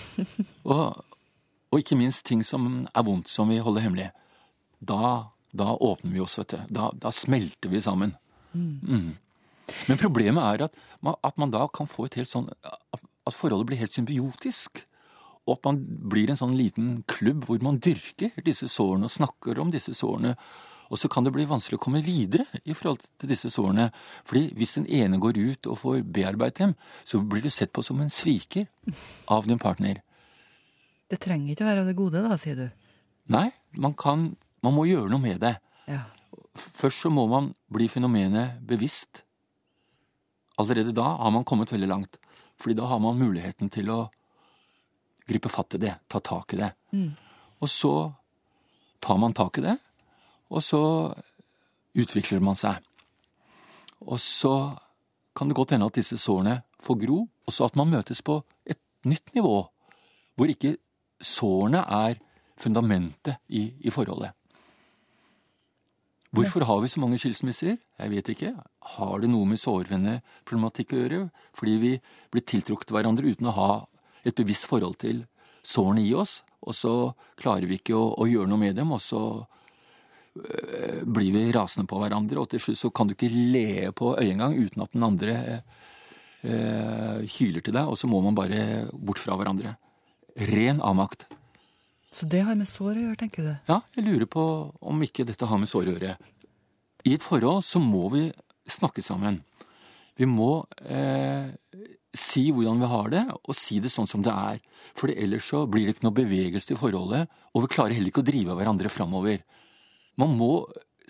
og, 0.72 1.02
og, 1.72 1.80
ikke 1.80 1.98
minst 2.00 2.26
ting 2.28 2.44
som 2.46 2.86
er 2.88 3.06
vondt, 3.08 3.32
som 3.32 3.52
vi 3.52 3.62
holder 3.62 3.86
hemmelig. 3.86 4.10
Da, 4.80 5.32
da 5.54 5.74
åpner 5.76 6.16
vi 6.16 6.24
oss, 6.24 6.38
vet 6.40 6.56
du. 6.56 6.62
Da, 6.80 6.90
da 6.98 7.14
smelter 7.16 7.72
vi 7.72 7.84
sammen. 7.84 8.16
Mm. 8.54 8.80
Mm. 8.84 9.12
Men 9.88 10.00
problemet 10.02 10.44
er 10.44 10.66
at 10.68 10.80
man, 11.00 11.18
at 11.24 11.38
man, 11.40 11.54
da 11.54 11.68
kan 11.72 11.88
få 11.88 12.10
et 12.10 12.18
helt 12.20 12.28
sånn 12.28 12.50
At 12.68 13.36
forholdet 13.38 13.70
blir 13.70 13.80
helt 13.80 13.96
symbiotisk. 13.96 14.82
Og 15.48 15.56
at 15.56 15.70
man 15.70 15.80
blir 16.12 16.30
en 16.30 16.40
sånn 16.40 16.58
liten 16.58 16.90
klubb 17.10 17.46
hvor 17.48 17.62
man 17.64 17.80
dyrker 17.82 18.34
disse 18.46 18.68
sårene 18.70 19.08
og 19.08 19.14
snakker 19.14 19.62
om 19.62 19.72
disse 19.74 19.94
sårene 19.98 20.36
og 20.92 21.00
så 21.00 21.08
kan 21.08 21.24
det 21.24 21.32
bli 21.32 21.48
vanskelig 21.48 21.80
å 21.80 21.84
komme 21.86 22.02
videre 22.04 22.44
i 22.68 22.76
forhold 22.76 23.00
til 23.22 23.32
disse 23.32 23.50
sårene. 23.54 23.88
Fordi 24.28 24.50
hvis 24.60 24.76
den 24.76 24.88
ene 24.92 25.22
går 25.24 25.40
ut 25.40 25.70
og 25.72 25.80
får 25.80 26.02
bearbeidet 26.04 26.60
dem, 26.60 26.74
så 27.08 27.22
blir 27.24 27.44
du 27.46 27.50
sett 27.50 27.72
på 27.72 27.84
som 27.86 28.02
en 28.04 28.12
sviker 28.12 28.68
av 29.32 29.48
din 29.48 29.62
partner. 29.62 30.02
Det 31.08 31.20
trenger 31.24 31.54
ikke 31.54 31.64
å 31.64 31.70
være 31.70 31.84
av 31.86 31.92
det 31.92 31.98
gode, 32.00 32.24
da, 32.24 32.36
sier 32.40 32.60
du? 32.60 32.68
Nei, 33.32 33.50
man 33.80 33.96
kan 33.98 34.34
Man 34.62 34.76
må 34.76 34.84
gjøre 34.86 35.10
noe 35.10 35.18
med 35.18 35.40
det. 35.42 35.56
Ja. 35.90 36.04
Først 36.54 37.02
så 37.02 37.10
må 37.10 37.24
man 37.26 37.48
bli 37.74 37.88
fenomenet 37.90 38.60
bevisst. 38.62 39.24
Allerede 40.62 40.94
da 40.94 41.16
har 41.18 41.32
man 41.34 41.48
kommet 41.50 41.72
veldig 41.74 41.90
langt. 41.90 42.20
Fordi 42.62 42.76
da 42.78 42.86
har 42.86 43.00
man 43.02 43.18
muligheten 43.18 43.72
til 43.74 43.90
å 43.90 44.04
gripe 45.26 45.50
fatt 45.50 45.80
i 45.80 45.82
det, 45.82 45.96
ta 46.06 46.22
tak 46.22 46.54
i 46.54 46.60
det. 46.62 46.70
Mm. 46.94 47.16
Og 47.58 47.72
så 47.74 47.94
tar 49.02 49.18
man 49.18 49.34
tak 49.34 49.58
i 49.58 49.66
det, 49.66 49.80
og 50.52 50.64
så 50.64 50.84
utvikler 51.98 52.44
man 52.44 52.58
seg. 52.60 52.80
Og 54.02 54.20
så 54.20 54.56
kan 55.38 55.48
det 55.48 55.56
godt 55.56 55.76
hende 55.76 55.88
at 55.88 55.96
disse 55.96 56.18
sårene 56.20 56.62
får 56.84 57.00
gro, 57.06 57.24
og 57.48 57.54
så 57.54 57.68
at 57.70 57.78
man 57.80 57.92
møtes 57.92 58.22
på 58.26 58.42
et 58.66 58.80
nytt 59.08 59.34
nivå, 59.38 59.56
hvor 60.36 60.52
ikke 60.52 60.76
sårene 61.22 61.86
er 61.86 62.20
fundamentet 62.60 63.40
i, 63.48 63.72
i 63.80 63.94
forholdet. 63.94 64.34
Hvorfor 66.32 66.64
har 66.64 66.80
vi 66.80 66.88
så 66.88 67.02
mange 67.04 67.18
skilsmisser? 67.20 67.76
Jeg 68.00 68.12
vet 68.12 68.30
ikke. 68.32 68.54
Har 68.96 69.20
det 69.20 69.30
noe 69.30 69.48
med 69.50 69.60
sårvenneproblematikk 69.60 70.94
å 70.96 71.02
gjøre? 71.02 71.20
Fordi 71.60 71.74
vi 71.82 71.92
blir 72.32 72.46
tiltrukket 72.48 72.94
hverandre 72.96 73.34
uten 73.34 73.50
å 73.52 73.56
ha 73.58 73.72
et 74.24 74.38
bevisst 74.38 74.70
forhold 74.70 74.96
til 75.02 75.26
sårene 75.62 76.06
i 76.06 76.14
oss, 76.16 76.40
og 76.64 76.78
så 76.78 76.94
klarer 77.42 77.68
vi 77.68 77.82
ikke 77.82 77.98
å, 77.98 78.14
å 78.16 78.30
gjøre 78.30 78.48
noe 78.50 78.62
med 78.62 78.80
dem, 78.80 78.94
og 78.96 79.02
så 79.04 79.44
blir 80.32 81.34
vi 81.36 81.52
rasende 81.52 81.90
på 81.92 82.00
hverandre, 82.00 82.40
og 82.40 82.50
til 82.52 82.62
slutt 82.64 82.80
så 82.80 82.92
kan 82.96 83.10
du 83.10 83.16
ikke 83.16 83.32
le 83.32 83.92
på 83.96 84.14
øyet 84.16 84.32
engang 84.32 84.56
uten 84.56 84.86
at 84.86 84.94
den 84.96 85.04
andre 85.04 85.36
eh, 86.44 87.20
hyler 87.38 87.64
til 87.64 87.76
deg, 87.76 87.86
og 87.86 88.00
så 88.00 88.08
må 88.08 88.22
man 88.24 88.38
bare 88.38 88.88
bort 88.94 89.22
fra 89.22 89.36
hverandre. 89.40 89.76
Ren 90.52 90.80
avmakt. 90.80 91.28
Så 92.12 92.28
det 92.28 92.44
har 92.44 92.58
med 92.60 92.68
sår 92.68 92.96
å 92.96 93.06
gjøre, 93.06 93.20
tenker 93.20 93.48
du? 93.48 93.54
Ja, 93.72 93.80
jeg 93.96 94.08
lurer 94.08 94.28
på 94.28 94.44
om 94.80 95.04
ikke 95.04 95.28
dette 95.28 95.48
har 95.48 95.60
med 95.60 95.72
sår 95.72 95.88
å 95.88 95.96
gjøre. 95.96 96.18
I 97.08 97.16
et 97.16 97.26
forhold 97.26 97.64
så 97.66 97.80
må 97.84 98.10
vi 98.14 98.28
snakke 98.70 99.04
sammen. 99.04 99.40
Vi 100.20 100.28
må 100.30 100.66
eh, 100.84 101.50
si 102.14 102.50
hvordan 102.52 102.82
vi 102.84 102.90
har 102.92 103.12
det, 103.14 103.24
og 103.40 103.56
si 103.58 103.80
det 103.82 103.92
sånn 103.94 104.10
som 104.10 104.24
det 104.26 104.34
er. 104.34 104.60
For 104.98 105.12
ellers 105.14 105.48
så 105.48 105.64
blir 105.72 105.88
det 105.88 105.96
ikke 105.96 106.08
noe 106.10 106.20
bevegelse 106.20 106.76
i 106.76 106.80
forholdet, 106.80 107.32
og 107.56 107.66
vi 107.66 107.72
klarer 107.72 107.96
heller 107.96 108.12
ikke 108.12 108.24
å 108.24 108.28
drive 108.28 108.58
hverandre 108.60 108.92
framover. 108.92 109.42
Man 110.22 110.36
må 110.40 110.52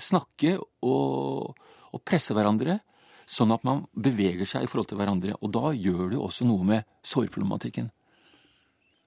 snakke 0.01 0.55
og, 0.87 1.57
og 1.91 2.03
presse 2.07 2.33
hverandre, 2.37 2.79
sånn 3.31 3.53
at 3.55 3.63
man 3.67 3.83
beveger 3.93 4.47
seg 4.49 4.65
i 4.65 4.69
forhold 4.69 4.89
til 4.91 4.99
hverandre. 4.99 5.35
Og 5.43 5.51
da 5.55 5.71
gjør 5.77 6.13
du 6.13 6.17
også 6.23 6.47
noe 6.47 6.65
med 6.67 6.87
sårproblematikken. 7.07 7.89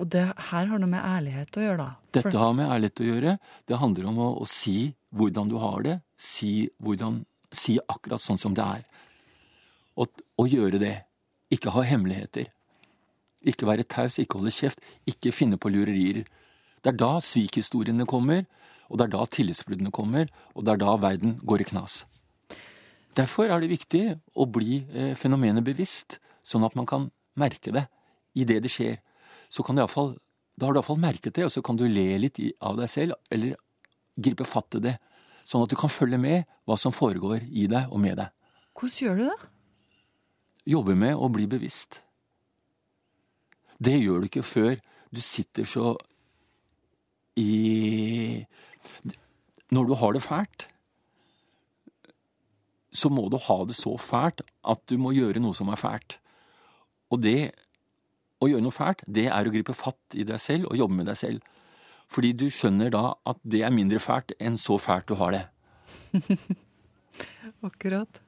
Og 0.03 0.09
det 0.11 0.25
her 0.27 0.67
har 0.71 0.81
noe 0.81 0.91
med 0.91 1.05
ærlighet 1.07 1.55
å 1.59 1.65
gjøre, 1.65 1.79
da? 1.83 1.91
For- 2.15 2.17
Dette 2.31 2.41
har 2.41 2.55
med 2.59 2.71
ærlighet 2.71 3.03
å 3.05 3.09
gjøre. 3.11 3.35
Det 3.71 3.79
handler 3.79 4.09
om 4.11 4.19
å, 4.25 4.29
å 4.43 4.47
si 4.51 4.77
hvordan 5.15 5.51
du 5.53 5.57
har 5.63 5.85
det. 5.87 5.99
Si, 6.19 6.69
hvordan, 6.83 7.21
si 7.55 7.77
akkurat 7.83 8.23
sånn 8.23 8.41
som 8.43 8.57
det 8.59 8.65
er. 8.65 8.83
Og, 10.01 10.11
og 10.41 10.51
gjøre 10.51 10.81
det. 10.83 10.95
Ikke 11.55 11.71
ha 11.77 11.85
hemmeligheter. 11.87 12.49
Ikke 13.47 13.69
være 13.69 13.85
taus, 13.87 14.17
ikke 14.19 14.41
holde 14.41 14.55
kjeft, 14.57 14.81
ikke 15.07 15.31
finne 15.37 15.59
på 15.61 15.71
lurerier. 15.71 16.25
Det 16.83 16.91
er 16.95 16.99
da 16.99 17.13
svikhistoriene 17.23 18.07
kommer, 18.09 18.47
og 18.89 18.99
det 18.99 19.07
er 19.07 19.15
da 19.15 19.25
tillitsbruddene 19.31 19.93
kommer, 19.95 20.29
og 20.55 20.67
det 20.67 20.75
er 20.75 20.83
da 20.83 20.97
verden 21.01 21.39
går 21.43 21.65
i 21.65 21.69
knas. 21.71 22.03
Derfor 23.15 23.51
er 23.51 23.63
det 23.63 23.71
viktig 23.71 24.05
å 24.35 24.47
bli 24.51 24.83
eh, 24.91 25.15
fenomenet 25.19 25.65
bevisst, 25.67 26.19
sånn 26.45 26.67
at 26.67 26.75
man 26.79 26.89
kan 26.89 27.09
merke 27.39 27.73
det 27.75 27.87
i 28.35 28.47
det 28.49 28.61
det 28.65 28.73
skjer. 28.73 28.99
Så 29.49 29.63
kan 29.63 29.77
du 29.77 29.83
i 29.83 29.85
hvert 29.85 29.95
fall, 29.95 30.15
da 30.59 30.67
har 30.67 30.75
du 30.75 30.81
iallfall 30.81 31.01
merket 31.03 31.37
det, 31.37 31.47
og 31.47 31.53
så 31.55 31.63
kan 31.65 31.79
du 31.79 31.87
le 31.89 32.07
litt 32.19 32.41
av 32.61 32.79
deg 32.81 32.91
selv, 32.91 33.19
eller 33.31 33.55
gripe 34.19 34.47
fatt 34.47 34.79
i 34.79 34.83
det. 34.89 34.97
Sånn 35.47 35.65
at 35.65 35.71
du 35.71 35.77
kan 35.79 35.93
følge 35.93 36.19
med 36.19 36.49
hva 36.67 36.79
som 36.81 36.95
foregår 36.95 37.45
i 37.51 37.69
deg 37.71 37.93
og 37.93 38.01
med 38.03 38.19
deg. 38.19 38.33
Hvordan 38.75 38.99
gjør 39.05 39.21
du 39.21 39.25
det? 39.29 39.39
Jobbe 40.75 40.97
med 40.99 41.15
å 41.21 41.29
bli 41.31 41.47
bevisst. 41.51 42.01
Det 43.79 43.95
gjør 43.99 44.23
du 44.23 44.31
ikke 44.31 44.47
før 44.47 44.79
du 45.15 45.21
sitter 45.23 45.69
så 45.69 45.93
i 47.39 48.43
Når 49.75 49.89
du 49.89 49.95
har 49.99 50.15
det 50.15 50.23
fælt, 50.25 50.67
så 52.95 53.11
må 53.11 53.27
du 53.31 53.39
ha 53.43 53.57
det 53.67 53.75
så 53.75 53.97
fælt 53.99 54.45
at 54.63 54.83
du 54.91 54.97
må 55.03 55.15
gjøre 55.17 55.43
noe 55.43 55.57
som 55.57 55.71
er 55.73 55.81
fælt. 55.81 56.19
Og 57.11 57.23
det 57.25 57.55
å 58.43 58.49
gjøre 58.51 58.65
noe 58.65 58.75
fælt, 58.75 59.03
det 59.07 59.27
er 59.31 59.49
å 59.49 59.53
gripe 59.55 59.75
fatt 59.77 60.15
i 60.19 60.27
deg 60.27 60.41
selv 60.43 60.71
og 60.71 60.79
jobbe 60.79 60.99
med 61.01 61.09
deg 61.11 61.19
selv. 61.19 61.51
Fordi 62.13 62.35
du 62.37 62.47
skjønner 62.53 62.93
da 62.95 63.15
at 63.27 63.41
det 63.43 63.65
er 63.67 63.75
mindre 63.75 63.99
fælt 64.03 64.37
enn 64.39 64.59
så 64.61 64.79
fælt 64.79 65.09
du 65.11 65.17
har 65.19 65.35
det. 65.35 65.45
Akkurat. 67.69 68.21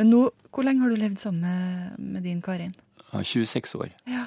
Men 0.00 0.10
nå, 0.10 0.20
hvor 0.50 0.66
lenge 0.66 0.82
har 0.84 0.92
du 0.92 0.98
levd 0.98 1.20
sammen 1.20 1.44
med, 1.44 1.98
med 2.00 2.26
din 2.26 2.40
Karin? 2.42 2.74
Jeg 3.10 3.20
er 3.20 3.26
26 3.28 3.74
år. 3.78 3.94
Ja. 4.08 4.26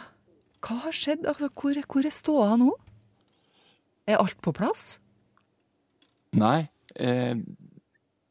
Hva 0.64 0.80
har 0.86 0.96
skjedd? 0.96 1.26
Altså, 1.28 1.50
hvor, 1.50 1.80
hvor 1.90 2.08
er 2.08 2.14
ståa 2.14 2.58
nå? 2.60 2.70
Er 4.08 4.20
alt 4.22 4.40
på 4.44 4.54
plass? 4.56 4.98
Nei, 6.40 6.66
eh, 6.96 7.36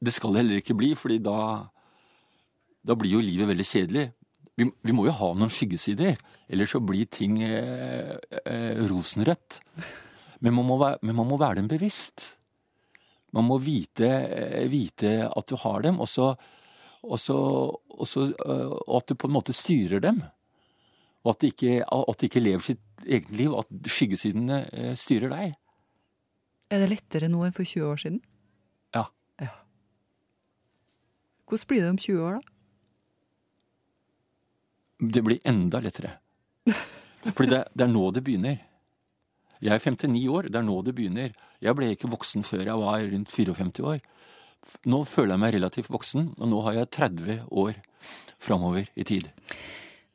det 0.03 0.15
skal 0.15 0.35
det 0.35 0.43
heller 0.43 0.63
ikke 0.63 0.77
bli, 0.79 0.93
fordi 0.99 1.21
da, 1.23 1.39
da 2.83 2.99
blir 2.99 3.17
jo 3.17 3.25
livet 3.25 3.51
veldig 3.53 3.67
kjedelig. 3.69 4.07
Vi, 4.59 4.67
vi 4.69 4.95
må 4.95 5.07
jo 5.07 5.15
ha 5.17 5.33
noen 5.37 5.53
skyggesider, 5.53 6.19
ellers 6.53 6.75
så 6.75 6.83
blir 6.85 7.09
ting 7.11 7.39
eh, 7.47 8.17
eh, 8.43 8.83
rosenrødt. 8.91 9.61
Men 10.43 10.57
man, 10.59 10.67
må 10.67 10.79
men 10.83 11.17
man 11.17 11.29
må 11.31 11.39
være 11.41 11.61
dem 11.61 11.71
bevisst. 11.71 12.33
Man 13.33 13.47
må 13.49 13.57
vite, 13.63 14.11
eh, 14.11 14.67
vite 14.69 15.15
at 15.29 15.49
du 15.49 15.57
har 15.63 15.87
dem, 15.87 16.01
og, 16.03 16.11
så, 16.11 16.33
og, 17.07 17.19
så, 17.21 17.39
og, 17.73 18.05
så, 18.09 18.27
eh, 18.29 18.75
og 18.83 18.97
at 18.99 19.09
du 19.09 19.17
på 19.17 19.31
en 19.31 19.37
måte 19.39 19.57
styrer 19.57 20.03
dem. 20.05 20.21
Og 21.23 21.37
at 21.37 21.45
de 21.45 21.53
ikke, 21.53 21.79
at 21.87 22.19
de 22.19 22.29
ikke 22.29 22.43
lever 22.43 22.65
sitt 22.67 23.07
eget 23.07 23.31
liv, 23.33 23.55
at 23.55 23.91
skyggesidene 23.95 24.65
eh, 24.75 24.95
styrer 24.99 25.33
deg. 25.33 25.55
Er 26.73 26.81
det 26.81 26.89
lettere 26.89 27.29
nå 27.29 27.43
enn 27.45 27.53
for 27.53 27.69
20 27.69 27.85
år 27.85 28.01
siden? 28.01 28.21
Ja. 28.97 29.05
Hvordan 31.45 31.69
blir 31.69 31.83
det 31.85 31.91
om 31.93 32.01
20 32.01 32.23
år, 32.25 32.39
da? 32.39 32.49
Det 35.13 35.23
blir 35.27 35.43
enda 35.45 35.81
lettere. 35.85 36.15
Fordi 37.35 37.51
det, 37.51 37.65
det 37.75 37.85
er 37.85 37.91
nå 37.93 38.07
det 38.15 38.23
begynner. 38.25 38.61
Jeg 39.63 39.75
er 39.75 39.83
59 39.83 40.23
år, 40.33 40.49
det 40.49 40.59
er 40.59 40.65
nå 40.67 40.79
det 40.87 40.95
begynner. 40.97 41.35
Jeg 41.63 41.77
ble 41.79 41.91
ikke 41.93 42.11
voksen 42.11 42.47
før 42.47 42.65
jeg 42.65 42.81
var 42.81 43.05
rundt 43.13 43.35
54 43.35 43.85
år. 43.93 44.01
Nå 44.89 45.03
føler 45.11 45.35
jeg 45.35 45.43
meg 45.43 45.55
relativt 45.59 45.91
voksen, 45.93 46.33
og 46.39 46.51
nå 46.51 46.63
har 46.67 46.79
jeg 46.79 46.91
30 46.97 47.37
år 47.63 47.79
framover 48.43 48.89
i 48.95 49.05
tid. 49.07 49.29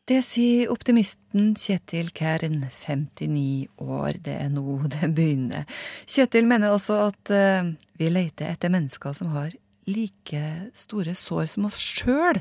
Det 0.07 0.21
sier 0.23 0.69
optimisten 0.71 1.49
Kjetil 1.59 2.13
Kern, 2.15 2.61
59 2.71 3.67
år. 3.83 4.19
Det 4.23 4.35
er 4.39 4.51
nå 4.53 4.77
det 4.93 5.09
begynner. 5.15 5.65
Kjetil 6.07 6.47
mener 6.47 6.71
også 6.71 7.01
at 7.09 7.31
eh, 7.35 7.73
vi 7.99 8.11
leter 8.13 8.53
etter 8.53 8.71
mennesker 8.71 9.17
som 9.17 9.33
har 9.33 9.51
like 9.87 10.43
store 10.75 11.15
sår 11.15 11.49
som 11.51 11.67
oss 11.67 11.79
sjøl. 11.79 12.39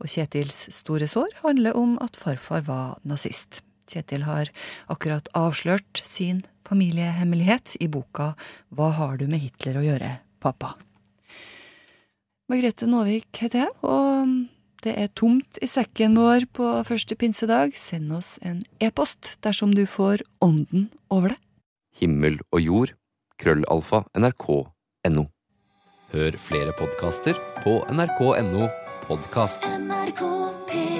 Og 0.00 0.08
Kjetils 0.08 0.64
store 0.72 1.08
sår 1.08 1.36
handler 1.42 1.76
om 1.76 1.98
at 2.04 2.16
farfar 2.16 2.64
var 2.64 2.96
nazist. 3.04 3.60
Kjetil 3.92 4.24
har 4.24 4.48
akkurat 4.88 5.28
avslørt 5.36 6.00
sin 6.00 6.40
familiehemmelighet 6.64 7.76
i 7.84 7.90
boka 7.92 8.30
Hva 8.72 8.88
har 8.96 9.20
du 9.20 9.26
med 9.28 9.44
Hitler 9.44 9.76
å 9.76 9.84
gjøre, 9.84 10.14
pappa? 10.40 10.78
Margrethe 12.48 12.88
Nåvik 12.88 13.44
heter 13.44 13.66
jeg, 13.66 13.76
og 13.84 14.61
det 14.82 14.94
er 14.98 15.10
tomt 15.14 15.58
i 15.62 15.68
sekken 15.70 16.16
vår 16.18 16.48
på 16.54 16.68
første 16.86 17.16
pinsedag. 17.18 17.76
Send 17.78 18.12
oss 18.14 18.34
en 18.42 18.64
e-post 18.82 19.36
dersom 19.44 19.74
du 19.74 19.84
får 19.86 20.24
ånden 20.42 20.90
over 21.10 21.34
det. 21.34 21.40
Himmel 22.00 22.40
og 22.50 22.60
jord. 22.64 22.94
Krøllalfa. 23.38 24.04
NRK.no. 24.16 25.26
Hør 26.12 26.38
flere 26.48 26.74
podkaster 26.78 27.38
på 27.64 27.80
nrk.no 27.90 28.68
podkast. 29.08 29.64
NRK 29.66 30.22
P3 30.68 30.91